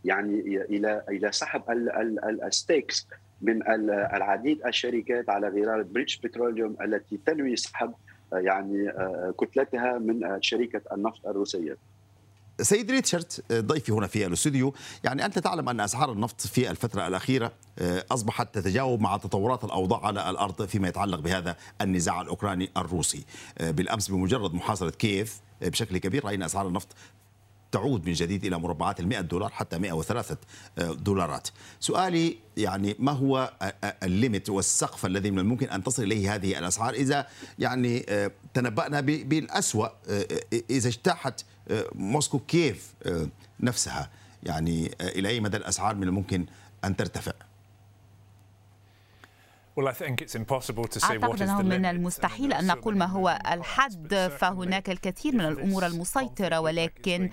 يعني 0.06 0.39
إلى 0.70 1.04
إلى 1.10 1.32
سحب 1.32 1.62
ال 2.44 2.53
stakes 2.53 3.08
من 3.42 3.68
العديد 4.15 4.65
الشركات 4.68 5.30
على 5.30 5.48
غرار 5.48 5.82
British 5.82 6.17
Petroleum 6.17 6.75
التي 6.82 7.20
تنوي 7.25 7.56
سحب 7.56 7.94
يعني 8.34 8.92
كتلتها 9.39 9.98
من 9.98 10.42
شركة 10.42 10.82
النفط 10.92 11.27
الروسية. 11.27 11.77
سيد 12.62 12.91
ريتشارد 12.91 13.33
ضيفي 13.53 13.91
هنا 13.91 14.07
في 14.07 14.25
الاستوديو 14.25 14.74
يعني 15.03 15.25
أنت 15.25 15.39
تعلم 15.39 15.69
أن 15.69 15.79
أسعار 15.79 16.12
النفط 16.12 16.41
في 16.41 16.71
الفترة 16.71 17.07
الأخيرة 17.07 17.51
أصبحت 18.12 18.55
تتجاوب 18.55 19.01
مع 19.01 19.17
تطورات 19.17 19.63
الأوضاع 19.63 20.05
على 20.05 20.29
الأرض 20.29 20.65
فيما 20.65 20.88
يتعلق 20.88 21.19
بهذا 21.19 21.57
النزاع 21.81 22.21
الأوكراني 22.21 22.69
الروسي 22.77 23.25
بالأمس 23.59 24.07
بمجرد 24.12 24.53
محاصرة 24.53 24.89
كييف 24.89 25.39
بشكل 25.62 25.97
كبير 25.97 26.25
رأينا 26.25 26.45
أسعار 26.45 26.67
النفط 26.67 26.88
تعود 27.71 28.05
من 28.05 28.13
جديد 28.13 28.45
إلى 28.45 28.57
مربعات 28.59 29.00
ال 29.00 29.07
100 29.07 29.21
دولار 29.21 29.50
حتى 29.50 29.77
103 29.77 30.38
دولارات. 30.77 31.47
سؤالي 31.79 32.38
يعني 32.57 32.95
ما 33.00 33.12
هو 33.12 33.53
الليمت 34.03 34.50
والسقف 34.50 35.05
الذي 35.05 35.31
من 35.31 35.39
الممكن 35.39 35.69
أن 35.69 35.83
تصل 35.83 36.03
إليه 36.03 36.35
هذه 36.35 36.59
الأسعار 36.59 36.93
إذا 36.93 37.27
يعني 37.59 38.05
تنبأنا 38.53 39.01
بالأسوأ 39.01 39.88
إذا 40.69 40.88
اجتاحت 40.88 41.45
موسكو 41.95 42.39
كيف 42.39 42.93
نفسها 43.60 44.10
يعني 44.43 44.91
إلى 45.01 45.29
أي 45.29 45.39
مدى 45.39 45.57
الأسعار 45.57 45.95
من 45.95 46.03
الممكن 46.03 46.45
أن 46.84 46.95
ترتفع؟ 46.95 47.34
أعتقد 51.03 51.41
أنه 51.41 51.62
من 51.62 51.86
المستحيل 51.86 52.53
أن 52.53 52.67
نقول 52.67 52.98
ما 52.98 53.05
هو 53.05 53.39
الحد 53.51 54.32
فهناك 54.39 54.89
الكثير 54.89 55.36
من 55.36 55.41
الأمور 55.41 55.86
المسيطرة 55.86 56.60
ولكن 56.60 57.29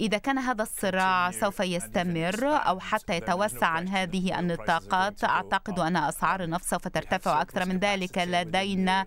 إذا 0.00 0.18
كان 0.18 0.38
هذا 0.38 0.62
الصراع 0.62 1.30
سوف 1.30 1.60
يستمر 1.60 2.44
أو 2.44 2.80
حتى 2.80 3.16
يتوسع 3.16 3.66
عن 3.66 3.88
هذه 3.88 4.38
النطاقات 4.38 5.24
أعتقد 5.24 5.78
أن 5.78 5.96
أسعار 5.96 6.42
النفط 6.42 6.64
سوف 6.64 6.88
ترتفع 6.88 7.42
أكثر 7.42 7.64
من 7.64 7.78
ذلك. 7.78 8.18
لدينا 8.18 9.04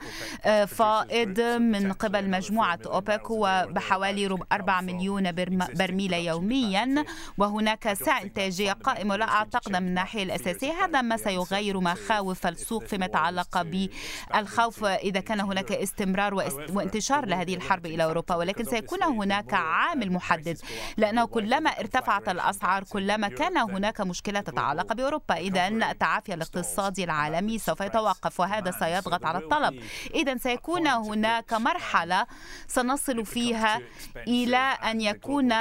فائض 0.68 1.40
من 1.60 1.94
قبل 1.94 2.30
مجموعة 2.30 2.80
أوبك 2.86 3.26
هو 3.26 3.68
بحوالي 3.72 4.38
4 4.52 4.82
مليون 4.82 5.32
برميل 5.76 6.14
يوميا. 6.14 7.06
وهناك 7.38 7.94
سعة 7.94 8.22
إنتاجية 8.22 8.74
قائمة 8.74 9.16
لا 9.16 9.30
أعتقد 9.30 9.72
من 9.72 9.88
الناحية 9.88 10.24
الأساسية. 10.24 10.72
هذا 10.72 11.02
ما 11.02 11.18
سيغير 11.18 11.80
مخاوف 11.80 12.48
السوق 12.48 12.69
السوق 12.70 12.86
فيما 12.86 13.06
يتعلق 13.06 13.62
بالخوف 13.62 14.86
إذا 14.86 15.20
كان 15.20 15.40
هناك 15.40 15.72
استمرار 15.72 16.34
وانتشار 16.74 17.26
لهذه 17.26 17.56
الحرب 17.56 17.86
إلى 17.86 18.04
أوروبا 18.04 18.36
ولكن 18.36 18.64
سيكون 18.64 19.04
هناك 19.04 19.54
عامل 19.54 20.12
محدد. 20.12 20.58
لأنه 20.98 21.26
كلما 21.26 21.70
ارتفعت 21.70 22.30
الأسعار 22.30 22.84
كلما 22.84 23.28
كان 23.28 23.58
هناك 23.58 24.02
مشكلة 24.02 24.42
تتعلق 24.42 24.94
بأوروبا. 24.94 25.36
إذا 25.36 25.68
التعافي 25.68 26.34
الاقتصادي 26.34 27.04
العالمي 27.04 27.58
سوف 27.58 27.82
يتوقف 27.82 28.40
وهذا 28.40 28.72
سيضغط 28.72 29.26
على 29.26 29.38
الطلب. 29.38 29.84
إذا 30.16 30.38
سيكون 30.38 30.88
هناك 30.88 31.54
مرحلة 31.54 32.26
سنصل 32.68 33.26
فيها 33.26 33.82
إلى 34.28 34.58
أن 34.58 35.02
يكون 35.02 35.54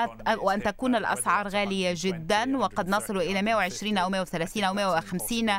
وأن 0.42 0.62
تكون 0.62 0.96
الأسعار 0.96 1.48
غالية 1.48 1.94
جدا 1.96 2.58
وقد 2.58 2.88
نصل 2.88 3.16
إلى 3.16 3.42
120 3.42 3.98
أو 3.98 4.10
130 4.10 4.64
أو 4.64 4.74
150 4.74 5.50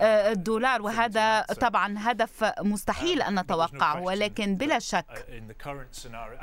آه، 0.00 0.32
دولار. 0.32 0.91
وهذا 0.92 1.40
طبعا 1.42 1.94
هدف 1.98 2.52
مستحيل 2.60 3.22
أن 3.22 3.38
نتوقعه 3.40 4.00
ولكن 4.02 4.56
بلا 4.56 4.78
شك 4.78 5.26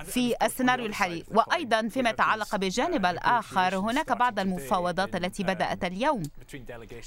في 0.04 0.36
السيناريو 0.44 0.86
الحالي. 0.86 1.24
وأيضا 1.32 1.88
فيما 1.88 2.10
يتعلق 2.10 2.56
بالجانب 2.56 3.06
الآخر 3.06 3.78
هناك 3.78 4.12
بعض 4.12 4.40
المفاوضات 4.40 5.16
التي 5.16 5.44
بدأت 5.44 5.84
اليوم 5.84 6.24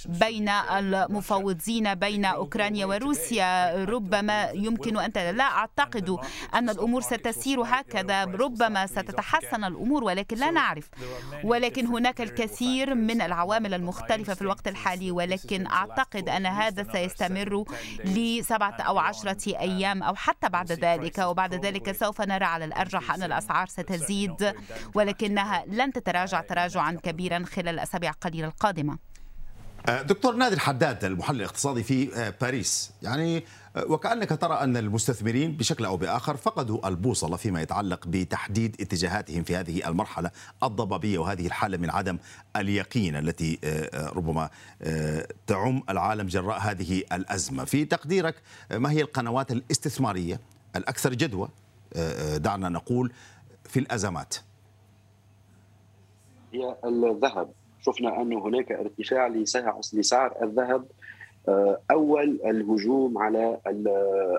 بين 0.07 0.49
المفوضين 0.49 1.95
بين 1.95 2.25
أوكرانيا 2.25 2.87
وروسيا. 2.87 3.85
ربما 3.85 4.51
يمكن 4.51 4.99
أن 4.99 5.37
لا 5.37 5.45
أعتقد 5.45 6.19
أن 6.55 6.71
الأمور 6.71 7.01
ستسير 7.01 7.63
هكذا. 7.63 8.25
ربما 8.25 8.87
ستتحسن 8.87 9.65
الأمور 9.65 10.05
ولكن 10.05 10.37
لا 10.37 10.51
نعرف. 10.51 10.89
ولكن 11.45 11.87
هناك 11.87 12.21
الكثير 12.21 12.95
من 12.95 13.23
العوامل 13.23 13.75
المختلفة 13.75 14.35
في 14.35 14.43
الوقت 14.43 14.69
الحالي 14.69 15.11
ولكن 15.11 15.67
أعتقد 15.67 16.29
أن 16.29 16.47
هذا 16.47 16.83
سيستمر. 16.93 17.32
لسبعة 18.05 18.77
أو 18.81 18.99
عشرة 18.99 19.59
أيام 19.61 20.03
أو 20.03 20.15
حتى 20.15 20.49
بعد 20.49 20.73
ذلك 20.73 21.19
وبعد 21.19 21.55
ذلك 21.55 21.93
سوف 21.93 22.21
نرى 22.21 22.45
على 22.45 22.65
الأرجح 22.65 23.15
أن 23.15 23.23
الأسعار 23.23 23.67
ستزيد 23.67 24.55
ولكنها 24.95 25.65
لن 25.67 25.93
تتراجع 25.93 26.41
تراجعا 26.41 26.93
كبيرا 27.03 27.45
خلال 27.45 27.69
الأسابيع 27.69 28.11
القليلة 28.11 28.49
القادمة. 28.49 28.99
أه، 29.89 30.03
دكتور 30.03 30.35
نادر 30.35 30.59
حداد 30.59 31.05
المحلل 31.05 31.37
الاقتصادي 31.37 31.83
في 31.83 32.17
أه، 32.17 32.35
باريس. 32.41 32.91
يعني 33.03 33.45
وكأنك 33.77 34.29
ترى 34.29 34.55
أن 34.55 34.77
المستثمرين 34.77 35.57
بشكل 35.57 35.85
أو 35.85 35.97
بآخر 35.97 36.37
فقدوا 36.37 36.89
البوصلة 36.89 37.37
فيما 37.37 37.63
يتعلق 37.63 38.07
بتحديد 38.07 38.77
اتجاهاتهم 38.81 39.43
في 39.43 39.57
هذه 39.57 39.89
المرحلة 39.89 40.31
الضبابية 40.63 41.19
وهذه 41.19 41.47
الحالة 41.47 41.79
من 41.79 41.91
عدم 41.91 42.19
اليقين 42.57 43.17
التي 43.17 43.59
ربما 43.95 44.51
تعم 45.47 45.83
العالم 45.89 46.27
جراء 46.27 46.59
هذه 46.59 47.03
الأزمة. 47.13 47.65
في 47.65 47.85
تقديرك 47.85 48.35
ما 48.71 48.91
هي 48.91 49.01
القنوات 49.01 49.53
الاستثمارية 49.53 50.41
الأكثر 50.77 51.15
جدوى؟ 51.15 51.49
دعنا 52.37 52.69
نقول 52.69 53.13
في 53.65 53.81
الأزمات. 53.81 54.35
هي 56.53 56.77
الذهب. 56.85 57.53
شفنا 57.87 58.23
أنه 58.23 58.47
هناك 58.47 58.73
ارتفاع 58.73 59.27
لسعر 59.93 60.35
الذهب 60.43 60.81
آه، 60.81 60.87
أول 61.91 62.41
الهجوم 62.45 63.19
على 63.19 63.59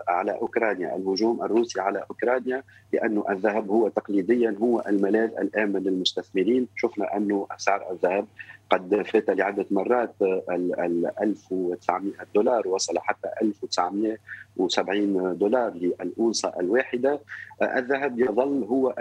على 0.07 0.31
أوكرانيا، 0.31 0.95
الهجوم 0.95 1.43
الروسي 1.43 1.81
على 1.81 2.05
أوكرانيا 2.09 2.63
لأنه 2.93 3.25
الذهب 3.29 3.69
هو 3.69 3.87
تقليديا 3.87 4.55
هو 4.61 4.83
الملاذ 4.87 5.29
الامن 5.39 5.83
للمستثمرين، 5.83 6.67
شفنا 6.75 7.17
انه 7.17 7.47
سعر 7.57 7.91
الذهب 7.91 8.25
قد 8.69 9.01
فات 9.01 9.29
لعدة 9.29 9.65
مرات 9.71 10.13
ال 10.21 11.11
1900 11.21 12.13
دولار 12.35 12.67
وصل 12.67 12.99
حتى 12.99 13.29
1970 13.41 15.37
دولار 15.37 15.73
للاونصه 15.73 16.53
الواحدة، 16.59 17.19
آه، 17.61 17.79
الذهب 17.79 18.19
يظل 18.19 18.63
هو 18.63 18.95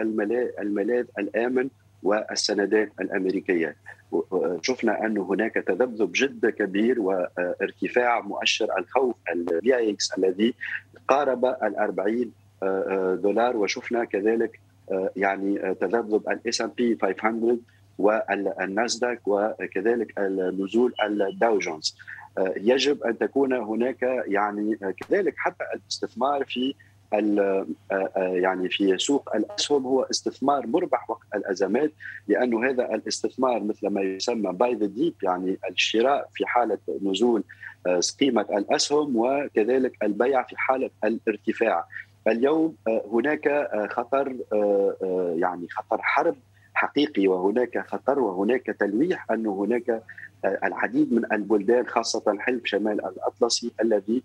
الملاذ 0.59 1.06
الآمن 1.18 1.68
والسندات 2.02 2.92
الأمريكية. 3.00 3.76
شفنا 4.62 5.06
أن 5.06 5.18
هناك 5.18 5.54
تذبذب 5.54 6.11
جدا 6.14 6.50
كبير 6.50 7.00
وارتفاع 7.00 8.21
مؤشر 8.21 8.78
الخوف 8.78 9.14
ال 9.33 9.91
VIX 9.91 10.12
الذي 10.18 10.54
قارب 11.09 11.44
ال 11.44 11.76
40 11.76 12.32
دولار. 13.23 13.56
وشفنا 13.56 14.04
كذلك 14.04 14.61
يعني 15.16 15.75
تذبذب 15.75 16.28
ال 16.29 16.61
S&P 16.61 16.99
500 17.02 17.59
والناسداك 17.99 19.21
وكذلك 19.26 20.18
النزول 20.18 20.94
الداو 21.04 21.59
جونز. 21.59 21.97
يجب 22.56 23.02
أن 23.02 23.18
تكون 23.18 23.52
هناك 23.52 24.02
يعني 24.26 24.76
كذلك 24.76 25.35
حتى 25.37 25.64
الاستثمار 25.75 26.44
في 26.44 26.75
يعني 28.16 28.69
في 28.69 28.99
سوق 28.99 29.37
الأسهم 29.37 29.87
هو 29.87 30.02
استثمار 30.02 30.67
مربح 30.67 31.10
وقت 31.10 31.26
الأزمات 31.34 31.93
لأنه 32.28 32.71
هذا 32.71 32.95
الاستثمار 32.95 33.65
مثل 33.65 33.89
ما 33.89 34.00
يسمى 34.00 34.52
buy 34.52 34.75
the 34.75 34.87
dip 34.87 35.15
يعني 35.23 35.58
الشراء 35.71 36.28
في 36.34 36.47
حالة 36.47 36.78
نزول 37.02 37.45
قيمة 38.21 38.47
الأسهم 38.50 39.17
وكذلك 39.17 39.97
البيع 40.02 40.43
في 40.43 40.56
حالة 40.56 40.91
الارتفاع. 41.04 41.84
اليوم 42.28 42.76
هناك 43.13 43.71
خطر 43.91 44.37
يعني 45.37 45.69
خطر 45.71 46.02
حرب 46.02 46.37
حقيقي 46.75 47.28
وهناك 47.28 47.87
خطر 47.87 48.19
وهناك 48.19 48.67
تلويح 48.67 49.30
أن 49.30 49.47
هناك 49.47 50.02
العديد 50.45 51.13
من 51.13 51.33
البلدان 51.33 51.87
خاصة 51.87 52.37
حلف 52.39 52.65
شمال 52.65 53.05
الأطلسي 53.07 53.73
الذي 53.81 54.23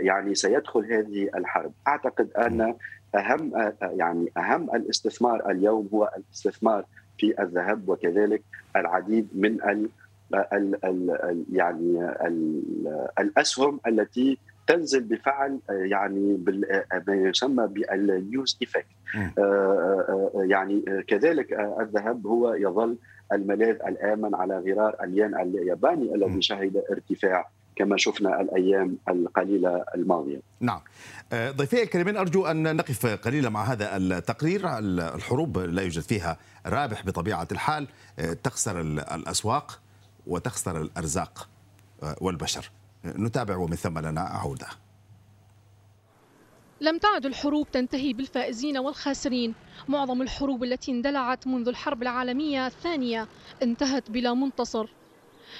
يعني 0.00 0.34
سيدخل 0.34 0.92
هذه 0.92 1.30
الحرب. 1.34 1.72
أعتقد 1.88 2.30
أن 2.32 2.74
أهم 3.14 3.72
يعني 3.82 4.32
أهم 4.36 4.74
الاستثمار 4.74 5.50
اليوم 5.50 5.88
هو 5.94 6.10
الاستثمار 6.16 6.84
في 7.18 7.42
الذهب 7.42 7.88
وكذلك 7.88 8.42
العديد 8.76 9.28
من 9.34 9.62
ال 9.62 9.88
ال 10.34 10.84
ال 10.84 11.44
يعني 11.52 12.00
ال 12.26 12.62
الأسهم 13.18 13.80
التي 13.86 14.38
تنزل 14.66 15.00
بفعل 15.00 15.58
يعني 15.70 16.44
ما 17.08 17.14
يسمى 17.14 17.66
بال 17.66 17.97
news 17.97 18.58
effect 18.62 18.86
يعني 20.50 21.04
كذلك 21.06 21.52
الذهب 21.80 22.26
هو 22.26 22.54
يظل 22.54 22.96
الملاذ 23.32 23.76
الآمن 23.86 24.34
على 24.34 24.58
غرار 24.58 24.96
الين 25.04 25.34
الياباني 25.34 26.14
الذي 26.14 26.42
شهد 26.42 26.82
ارتفاع 26.90 27.48
كما 27.76 27.96
شفنا 27.96 28.40
الأيام 28.40 28.96
القليلة 29.08 29.84
الماضية. 29.94 30.40
نعم. 30.60 30.80
آه، 31.32 31.50
ضيفي 31.50 31.82
الكريمين 31.82 32.16
أرجو 32.16 32.46
أن 32.46 32.76
نقف 32.76 33.06
قليلا 33.06 33.48
مع 33.48 33.62
هذا 33.62 33.96
التقرير، 33.96 34.78
الحروب 34.78 35.58
لا 35.58 35.82
يوجد 35.82 36.02
فيها 36.02 36.36
رابح 36.66 37.06
بطبيعة 37.06 37.48
الحال، 37.52 37.88
آه، 38.18 38.32
تخسر 38.32 38.80
الأسواق 38.80 39.80
وتخسر 40.26 40.80
الأرزاق 40.80 41.48
آه، 42.02 42.16
والبشر. 42.20 42.70
نتابع 43.04 43.56
ومن 43.56 43.76
ثم 43.76 43.98
لنا 43.98 44.20
عودة. 44.20 44.66
لم 46.82 46.98
تعد 46.98 47.26
الحروب 47.26 47.70
تنتهي 47.70 48.12
بالفائزين 48.12 48.78
والخاسرين. 48.78 49.54
معظم 49.88 50.22
الحروب 50.22 50.64
التي 50.64 50.92
اندلعت 50.92 51.46
منذ 51.46 51.68
الحرب 51.68 52.02
العالمية 52.02 52.66
الثانية 52.66 53.28
انتهت 53.62 54.10
بلا 54.10 54.34
منتصر. 54.34 54.86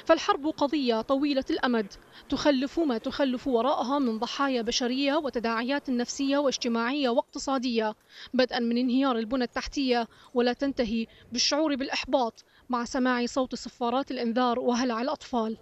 فالحرب 0.05 0.47
قضية 0.47 1.01
طويلة 1.01 1.45
الأمد. 1.51 1.87
تخلف 2.29 2.81
ما 2.81 2.99
تخلف 2.99 3.47
وراءها 3.47 3.99
من 3.99 4.19
ضحايا 4.19 4.63
بشرية 4.63 5.15
وتداعيات 5.15 5.91
نفسية 5.91 6.39
واجتماعية 6.39 7.09
واقتصادية. 7.09 7.95
بدءا 8.35 8.59
من 8.59 8.79
انهيار 8.79 9.19
البنى 9.19 9.45
التحتية 9.45 10.09
ولا 10.35 10.53
تنتهي 10.53 11.07
بالشعور 11.33 11.77
بالإحباط 11.77 12.45
مع 12.69 12.85
سماع 12.85 13.27
صوت 13.27 13.55
صفارات 13.55 14.11
الإنذار 14.11 14.59
وهلع 14.59 15.03
الأطفال. 15.03 15.57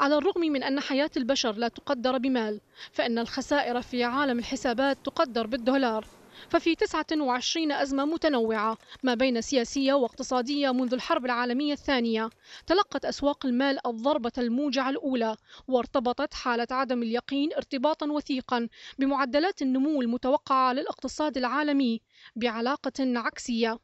على 0.00 0.18
الرغم 0.18 0.40
من 0.40 0.62
أن 0.62 0.80
حياة 0.80 1.10
البشر 1.16 1.52
لا 1.52 1.68
تقدر 1.68 2.18
بمال 2.18 2.60
فإن 2.92 3.18
الخسائر 3.18 3.82
في 3.82 4.04
عالم 4.04 4.38
الحسابات 4.38 4.98
تقدر 5.04 5.46
بالدولار. 5.46 6.06
ففي 6.48 6.74
29 6.74 7.72
أزمة 7.72 8.04
متنوعة 8.04 8.78
ما 9.02 9.14
بين 9.14 9.40
سياسية 9.40 9.92
واقتصادية 9.92 10.72
منذ 10.72 10.94
الحرب 10.94 11.24
العالمية 11.24 11.72
الثانية 11.72 12.30
تلقت 12.66 13.04
أسواق 13.04 13.46
المال 13.46 13.86
الضربة 13.86 14.32
الموجعة 14.38 14.90
الأولى 14.90 15.36
وارتبطت 15.68 16.34
حالة 16.34 16.66
عدم 16.70 17.02
اليقين 17.02 17.52
ارتباطا 17.54 18.06
وثيقا 18.06 18.68
بمعدلات 18.98 19.62
النمو 19.62 20.02
المتوقعة 20.02 20.72
للاقتصاد 20.72 21.36
العالمي 21.36 22.00
بعلاقة 22.36 22.92
عكسية. 23.00 23.78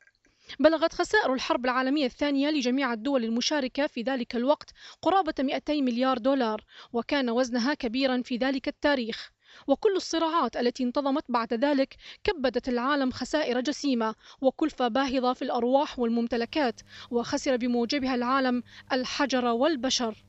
بلغت 0.61 0.93
خسائر 0.93 1.33
الحرب 1.33 1.65
العالمية 1.65 2.07
الثانية 2.07 2.51
لجميع 2.51 2.93
الدول 2.93 3.25
المشاركة 3.25 3.87
في 3.87 4.03
ذلك 4.03 4.37
الوقت 4.37 4.71
قرابة 5.03 5.35
200 5.41 5.73
مليار 5.83 6.19
دولار 6.19 6.65
وكان 6.93 7.31
وزنها 7.31 7.75
كبيرا 7.75 8.23
في 8.23 8.37
ذلك 8.37 8.69
التاريخ. 8.69 9.31
وكل 9.67 9.97
الصراعات 9.97 10.57
التي 10.57 10.85
انتظمت 10.85 11.25
بعد 11.29 11.55
ذلك 11.55 11.97
كبدت 12.25 12.69
العالم 12.69 13.11
خسائر 13.11 13.61
جسيمة 13.61 14.15
وكلفة 14.41 14.89
باهظة 14.89 15.33
في 15.33 15.43
الأرواح 15.43 15.99
والممتلكات 15.99 16.81
وخسر 17.11 17.57
بموجبها 17.57 18.15
العالم 18.15 18.63
الحجر 18.93 19.45
والبشر. 19.45 20.25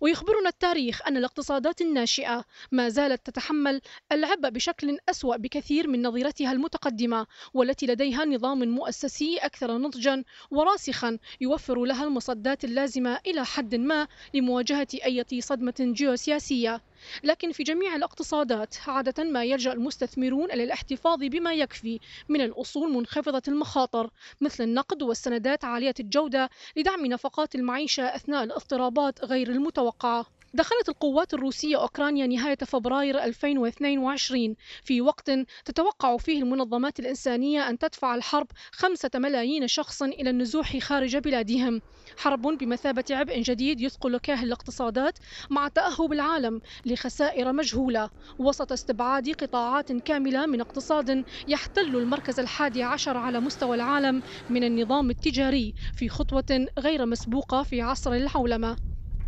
ويخبرنا 0.00 0.48
التاريخ 0.48 1.02
أن 1.06 1.16
الاقتصادات 1.16 1.80
الناشئة 1.80 2.44
ما 2.72 2.88
زالت 2.88 3.26
تتحمل 3.26 3.80
العبء 4.12 4.48
بشكل 4.48 4.98
أسوأ 5.08 5.36
بكثير 5.36 5.88
من 5.88 6.02
نظيرتها 6.02 6.52
المتقدمة 6.52 7.26
والتي 7.54 7.86
لديها 7.86 8.24
نظام 8.24 8.68
مؤسسي 8.68 9.38
أكثر 9.38 9.78
نضجا 9.78 10.24
وراسخا 10.50 11.18
يوفر 11.40 11.84
لها 11.84 12.04
المصدات 12.04 12.64
اللازمة 12.64 13.20
إلى 13.26 13.44
حد 13.44 13.74
ما 13.74 14.08
لمواجهة 14.34 14.88
أي 15.04 15.40
صدمة 15.40 15.74
جيوسياسية. 15.80 16.80
لكن 17.24 17.52
في 17.52 17.62
جميع 17.62 17.96
الاقتصادات 17.96 18.74
عادة 18.86 19.24
ما 19.24 19.44
يلجأ 19.44 19.72
المستثمرون 19.72 20.52
إلى 20.52 20.64
الاحتفاظ 20.64 21.18
بما 21.18 21.54
يكفي 21.54 22.00
من 22.28 22.40
الأصول 22.40 22.92
منخفضة 22.92 23.42
المخاطر 23.48 24.10
مثل 24.40 24.64
النقد 24.64 25.02
والسندات 25.02 25.64
عالية 25.64 25.94
الجودة 26.00 26.50
لدعم 26.76 27.06
نفقات 27.06 27.54
المعيشة 27.54 28.02
أثناء 28.02 28.44
الاضطرابات 28.44 29.24
غير 29.24 29.48
المتوقعة. 29.48 30.39
دخلت 30.54 30.88
القوات 30.88 31.34
الروسية 31.34 31.76
أوكرانيا 31.82 32.26
نهاية 32.26 32.56
فبراير 32.56 33.24
2022 33.24 34.54
في 34.84 35.00
وقت 35.00 35.30
تتوقع 35.64 36.16
فيه 36.16 36.42
المنظمات 36.42 37.00
الإنسانية 37.00 37.68
أن 37.68 37.78
تدفع 37.78 38.14
الحرب 38.14 38.46
خمسة 38.72 39.10
ملايين 39.14 39.68
شخص 39.68 40.02
إلى 40.02 40.30
النزوح 40.30 40.78
خارج 40.78 41.16
بلادهم. 41.16 41.82
حرب 42.16 42.42
بمثابة 42.42 43.04
عبء 43.10 43.40
جديد 43.40 43.80
يثقل 43.80 44.18
كاهل 44.18 44.46
الاقتصادات 44.46 45.18
مع 45.50 45.68
تأهب 45.68 46.12
العالم 46.12 46.60
لخسائر 46.86 47.52
مجهولة. 47.52 48.10
وسط 48.38 48.72
استبعاد 48.72 49.28
قطاعات 49.30 49.92
كاملة 49.92 50.46
من 50.46 50.60
اقتصاد 50.60 51.24
يحتل 51.48 51.96
المركز 51.96 52.40
الحادي 52.40 52.82
عشر 52.82 53.16
على 53.16 53.40
مستوى 53.40 53.76
العالم 53.76 54.22
من 54.48 54.64
النظام 54.64 55.10
التجاري 55.10 55.74
في 55.94 56.08
خطوة 56.08 56.66
غير 56.78 57.06
مسبوقة 57.06 57.62
في 57.62 57.80
عصر 57.80 58.12
العولمة. 58.12 58.76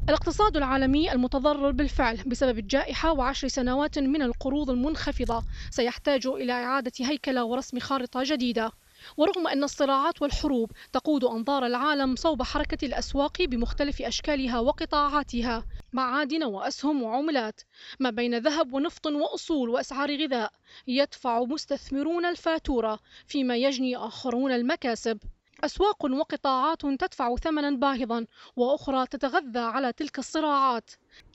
الاقتصاد 0.09 0.57
العالمي 0.57 1.13
المتضرر 1.13 1.71
بالفعل 1.71 2.17
بسبب 2.27 2.59
الجائحة 2.59 3.13
وعشر 3.13 3.49
سنوات 3.49 3.99
من 3.99 4.23
القروض 4.23 4.71
المنخفضة. 4.71 5.45
سيحتاج 5.71 6.27
إلى 6.27 6.53
إعادة 6.53 6.93
هيكلة 7.01 7.45
ورسم 7.45 7.79
خارطة 7.79 8.21
جديدة. 8.25 8.73
ورغم 9.17 9.47
أن 9.47 9.65
الصراعات 9.65 10.23
والحروب 10.23 10.73
تقود 10.93 11.25
أنظار 11.25 11.67
العالم 11.67 12.17
صوب 12.17 12.43
حركة 12.43 12.87
الأسواق 12.87 13.43
بمختلف 13.43 14.03
أشكالها 14.03 14.61
وقطاعاتها 14.61 15.65
معادن 15.93 16.45
وأسهم 16.45 17.03
وعملات 17.03 17.61
ما 18.01 18.11
بين 18.11 18.39
ذهب 18.39 18.73
ونفط 18.73 19.07
وأصول 19.07 19.69
وأسعار 19.69 20.25
غذاء 20.25 20.53
يدفع 20.87 21.45
مستثمرون 21.45 22.25
الفاتورة 22.25 22.99
فيما 23.27 23.57
يجني 23.57 23.97
آخرون 23.97 24.53
المكاسب. 24.53 25.19
أسواق 25.65 26.05
وقطاعات 26.05 26.87
تدفع 26.87 27.37
ثمنا 27.37 27.71
باهظا 27.71 28.27
وأخرى 28.57 29.07
تتغذى 29.07 29.59
على 29.59 29.93
تلك 29.93 30.19
الصراعات. 30.19 30.91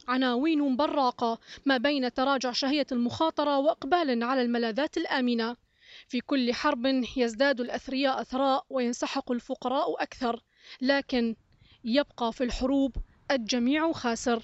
عناوين 0.07 0.75
براقة 0.75 1.39
ما 1.65 1.77
بين 1.77 2.13
تراجع 2.13 2.51
شهية 2.51 2.85
المخاطرة 2.91 3.57
وإقبال 3.57 4.23
على 4.23 4.41
الملاذات 4.41 4.97
الآمنة. 4.97 5.55
في 6.07 6.21
كل 6.21 6.53
حرب 6.53 6.85
يزداد 7.17 7.61
الأثرياء 7.61 8.21
أثراء 8.21 8.65
وينسحق 8.69 9.31
الفقراء 9.31 10.03
أكثر 10.03 10.41
لكن 10.81 11.35
يبقى 11.83 12.33
في 12.33 12.43
الحروب 12.43 12.95
الجميع 13.31 13.91
خاسر. 13.91 14.43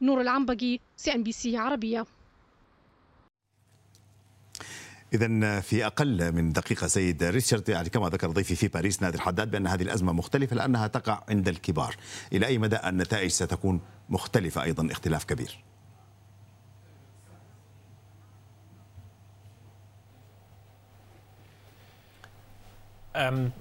نور 0.00 0.20
العنبقي 0.20 0.78
CNBC 0.96 1.56
عربية. 1.56 2.04
إذا 5.14 5.60
في 5.60 5.86
أقل 5.86 6.32
من 6.32 6.52
دقيقة 6.52 6.86
سيد 6.86 7.22
ريتشارد 7.22 7.68
يعني 7.68 7.88
كما 7.88 8.08
ذكر 8.08 8.30
ضيفي 8.30 8.56
في 8.56 8.68
باريس 8.68 9.02
نادر 9.02 9.20
حداد 9.20 9.50
بأن 9.50 9.66
هذه 9.66 9.82
الأزمة 9.82 10.12
مختلفة 10.12 10.56
لأنها 10.56 10.86
تقع 10.86 11.22
عند 11.28 11.48
الكبار. 11.48 11.96
إلى 12.32 12.46
أي 12.46 12.58
مدى 12.58 12.76
النتائج 12.84 13.30
ستكون 13.30 13.80
مختلفة 14.08 14.62
أيضا؟ 14.62 14.88
اختلاف 14.92 15.24
كبير. 15.24 15.64
Um, 23.14 23.52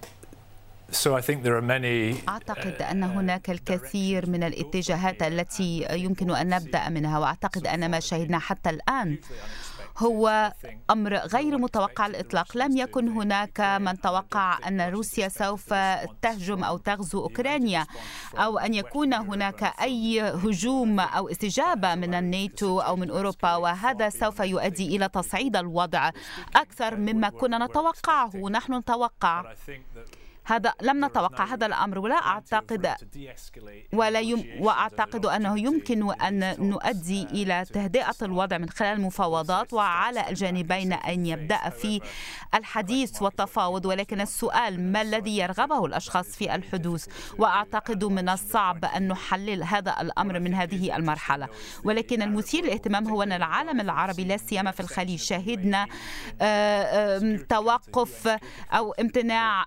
So 0.91 1.15
I 1.15 1.21
think 1.21 1.43
there 1.43 1.55
are 1.55 1.61
many, 1.61 2.29
أعتقد 2.29 2.81
أن 2.81 3.03
هناك 3.03 3.49
الكثير 3.49 4.29
من 4.29 4.43
الاتجاهات 4.43 5.23
التي 5.23 5.87
يمكن 5.91 6.31
أن 6.31 6.49
نبدأ 6.49 6.89
منها 6.89 7.19
وأعتقد 7.19 7.67
أن 7.67 7.91
ما 7.91 7.99
شهدنا 7.99 8.39
حتى 8.39 8.69
الآن 8.69 9.17
هو 9.97 10.53
أمر 10.91 11.15
غير 11.15 11.57
متوقع 11.57 12.03
على 12.03 12.11
الإطلاق. 12.11 12.57
لم 12.57 12.77
يكن 12.77 13.07
هناك 13.09 13.59
من 13.61 14.01
توقع 14.01 14.67
أن 14.67 14.81
روسيا 14.81 15.27
سوف 15.27 15.73
تهجم 16.21 16.63
أو 16.63 16.77
تغزو 16.77 17.21
أوكرانيا 17.21 17.85
أو 18.35 18.57
أن 18.57 18.73
يكون 18.73 19.13
هناك 19.13 19.63
أي 19.81 20.21
هجوم 20.21 20.99
أو 20.99 21.29
استجابة 21.29 21.95
من 21.95 22.13
الناتو 22.13 22.79
أو 22.79 22.95
من 22.95 23.09
أوروبا 23.09 23.55
وهذا 23.55 24.09
سوف 24.09 24.39
يؤدي 24.39 24.95
إلى 24.95 25.09
تصعيد 25.09 25.55
الوضع 25.55 26.11
أكثر 26.55 26.95
مما 26.95 27.29
كنا 27.29 27.65
نتوقعه. 27.65 28.49
نحن 28.49 28.73
نتوقع 28.73 29.53
هذا 30.45 30.73
لم 30.81 31.05
نتوقع 31.05 31.45
هذا 31.45 31.65
الأمر 31.65 31.99
ولا 31.99 32.15
أعتقد 32.15 32.95
ولا 33.93 34.19
يم 34.19 34.45
وأعتقد 34.59 35.25
أنه 35.25 35.59
يمكن 35.59 36.11
أن 36.11 36.69
نؤدي 36.69 37.23
إلى 37.23 37.65
تهدئة 37.73 38.15
الوضع 38.21 38.57
من 38.57 38.69
خلال 38.69 38.97
المفاوضات 38.97 39.73
وعلى 39.73 40.29
الجانبين 40.29 40.93
أن 40.93 41.25
يبدأ 41.25 41.69
في 41.69 42.01
الحديث 42.55 43.21
والتفاوض. 43.21 43.85
ولكن 43.85 44.21
السؤال 44.21 44.91
ما 44.91 45.01
الذي 45.01 45.37
يرغبه 45.37 45.85
الأشخاص 45.85 46.25
في 46.25 46.55
الحدوث؟ 46.55 47.07
وأعتقد 47.39 48.03
من 48.03 48.29
الصعب 48.29 48.85
أن 48.85 49.07
نحلل 49.07 49.63
هذا 49.63 49.95
الأمر 50.01 50.39
من 50.39 50.53
هذه 50.53 50.95
المرحلة. 50.95 51.47
ولكن 51.83 52.21
المثير 52.21 52.63
للاهتمام 52.65 53.07
هو 53.07 53.23
أن 53.23 53.31
العالم 53.31 53.81
العربي 53.81 54.23
لا 54.23 54.37
سيما 54.37 54.71
في 54.71 54.79
الخليج 54.79 55.19
شهدنا 55.19 55.87
توقف 57.49 58.37
أو 58.71 58.91
امتناع 58.91 59.65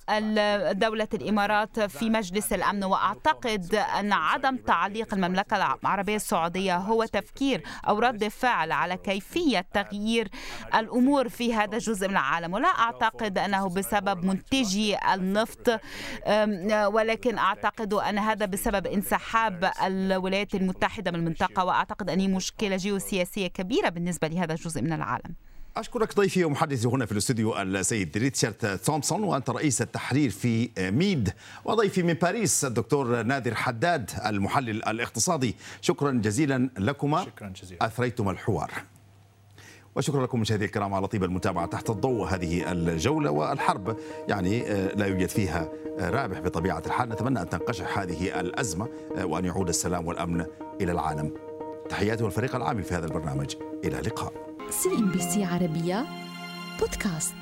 دولة 0.73 1.09
الإمارات 1.15 1.81
في 1.81 2.11
مجلس 2.11 2.53
الأمن 2.53 2.85
وأعتقد 2.85 3.75
أن 3.75 4.13
عدم 4.13 4.57
تعليق 4.57 5.15
المملكة 5.15 5.77
العربية 5.85 6.17
السعودية 6.17 6.77
هو 6.77 7.05
تفكير 7.05 7.63
أو 7.89 7.99
رد 7.99 8.29
فعل 8.29 8.73
على 8.73 8.97
كيفية 8.97 9.67
تغيير 9.73 10.29
الأمور 10.75 11.29
في 11.29 11.55
هذا 11.55 11.77
الجزء 11.77 12.09
من 12.09 12.13
العالم. 12.13 12.53
ولا 12.53 12.69
أعتقد 12.69 13.39
أنه 13.39 13.69
بسبب 13.69 14.25
منتجي 14.25 14.97
النفط 15.15 15.81
ولكن 16.69 17.39
أعتقد 17.39 17.95
أن 17.95 18.19
هذا 18.19 18.47
بسبب 18.47 18.87
انسحاب 18.87 19.71
الولايات 19.83 20.55
المتحدة 20.55 21.11
من 21.11 21.19
المنطقة 21.19 21.65
وأعتقد 21.65 22.11
أن 22.11 22.35
مشكلة 22.35 22.77
جيوسياسية 22.77 23.47
كبيرة 23.47 23.89
بالنسبة 23.89 24.29
لهذا 24.29 24.53
الجزء 24.53 24.83
من 24.83 24.93
العالم. 24.93 25.35
أشكرك 25.79 26.17
ضيفي 26.17 26.45
ومحدثي 26.45 26.89
هنا 26.89 27.07
في 27.07 27.13
الاستوديو 27.13 27.59
السيد 27.59 28.19
ريتشارد 28.19 28.79
تومسون 28.79 29.25
وأنت 29.25 29.51
رئيس 29.51 29.83
التحرير 29.83 30.31
في 30.31 30.71
ميد. 30.79 31.33
وضيفي 31.65 32.03
من 32.03 32.13
باريس 32.13 32.65
الدكتور 32.65 33.23
نادر 33.23 33.55
حداد 33.55 34.11
المحلل 34.27 34.85
الاقتصادي. 34.89 35.57
شكرا 35.81 36.13
جزيلا 36.13 36.71
لكما. 36.79 37.25
شكرا 37.25 37.49
جزيلا. 37.63 37.87
أثريتم 37.87 38.29
الحوار. 38.29 38.71
وشكرا 39.97 40.23
لكم 40.23 40.41
مشاهدي 40.41 40.65
الكرام 40.65 40.95
على 40.95 41.07
طيب 41.07 41.25
المتابعة 41.25 41.67
تحت 41.67 41.91
الضوء 41.91 42.27
هذه 42.27 42.73
الجولة 42.73 43.31
والحرب. 43.31 43.97
يعني 44.29 44.61
لا 44.95 45.07
يوجد 45.07 45.29
فيها 45.29 45.69
رابح 46.01 46.39
بطبيعة 46.39 46.83
الحال. 46.87 47.09
نتمنى 47.09 47.43
أن 47.43 47.49
تنقشع 47.49 48.03
هذه 48.03 48.41
الأزمة 48.41 48.89
وأن 49.23 49.45
يعود 49.45 49.69
السلام 49.69 50.07
والأمن 50.07 50.47
إلى 50.81 50.93
العالم. 50.93 51.35
تحياتي 51.89 52.25
والفريق 52.25 52.57
العامل 52.57 52.83
في 52.83 52.95
هذا 52.95 53.07
البرنامج. 53.07 53.55
إلى 53.85 53.99
اللقاء. 53.99 54.48
CNBC 54.71 55.45
عربية 55.45 56.07
بودكاست. 56.81 57.35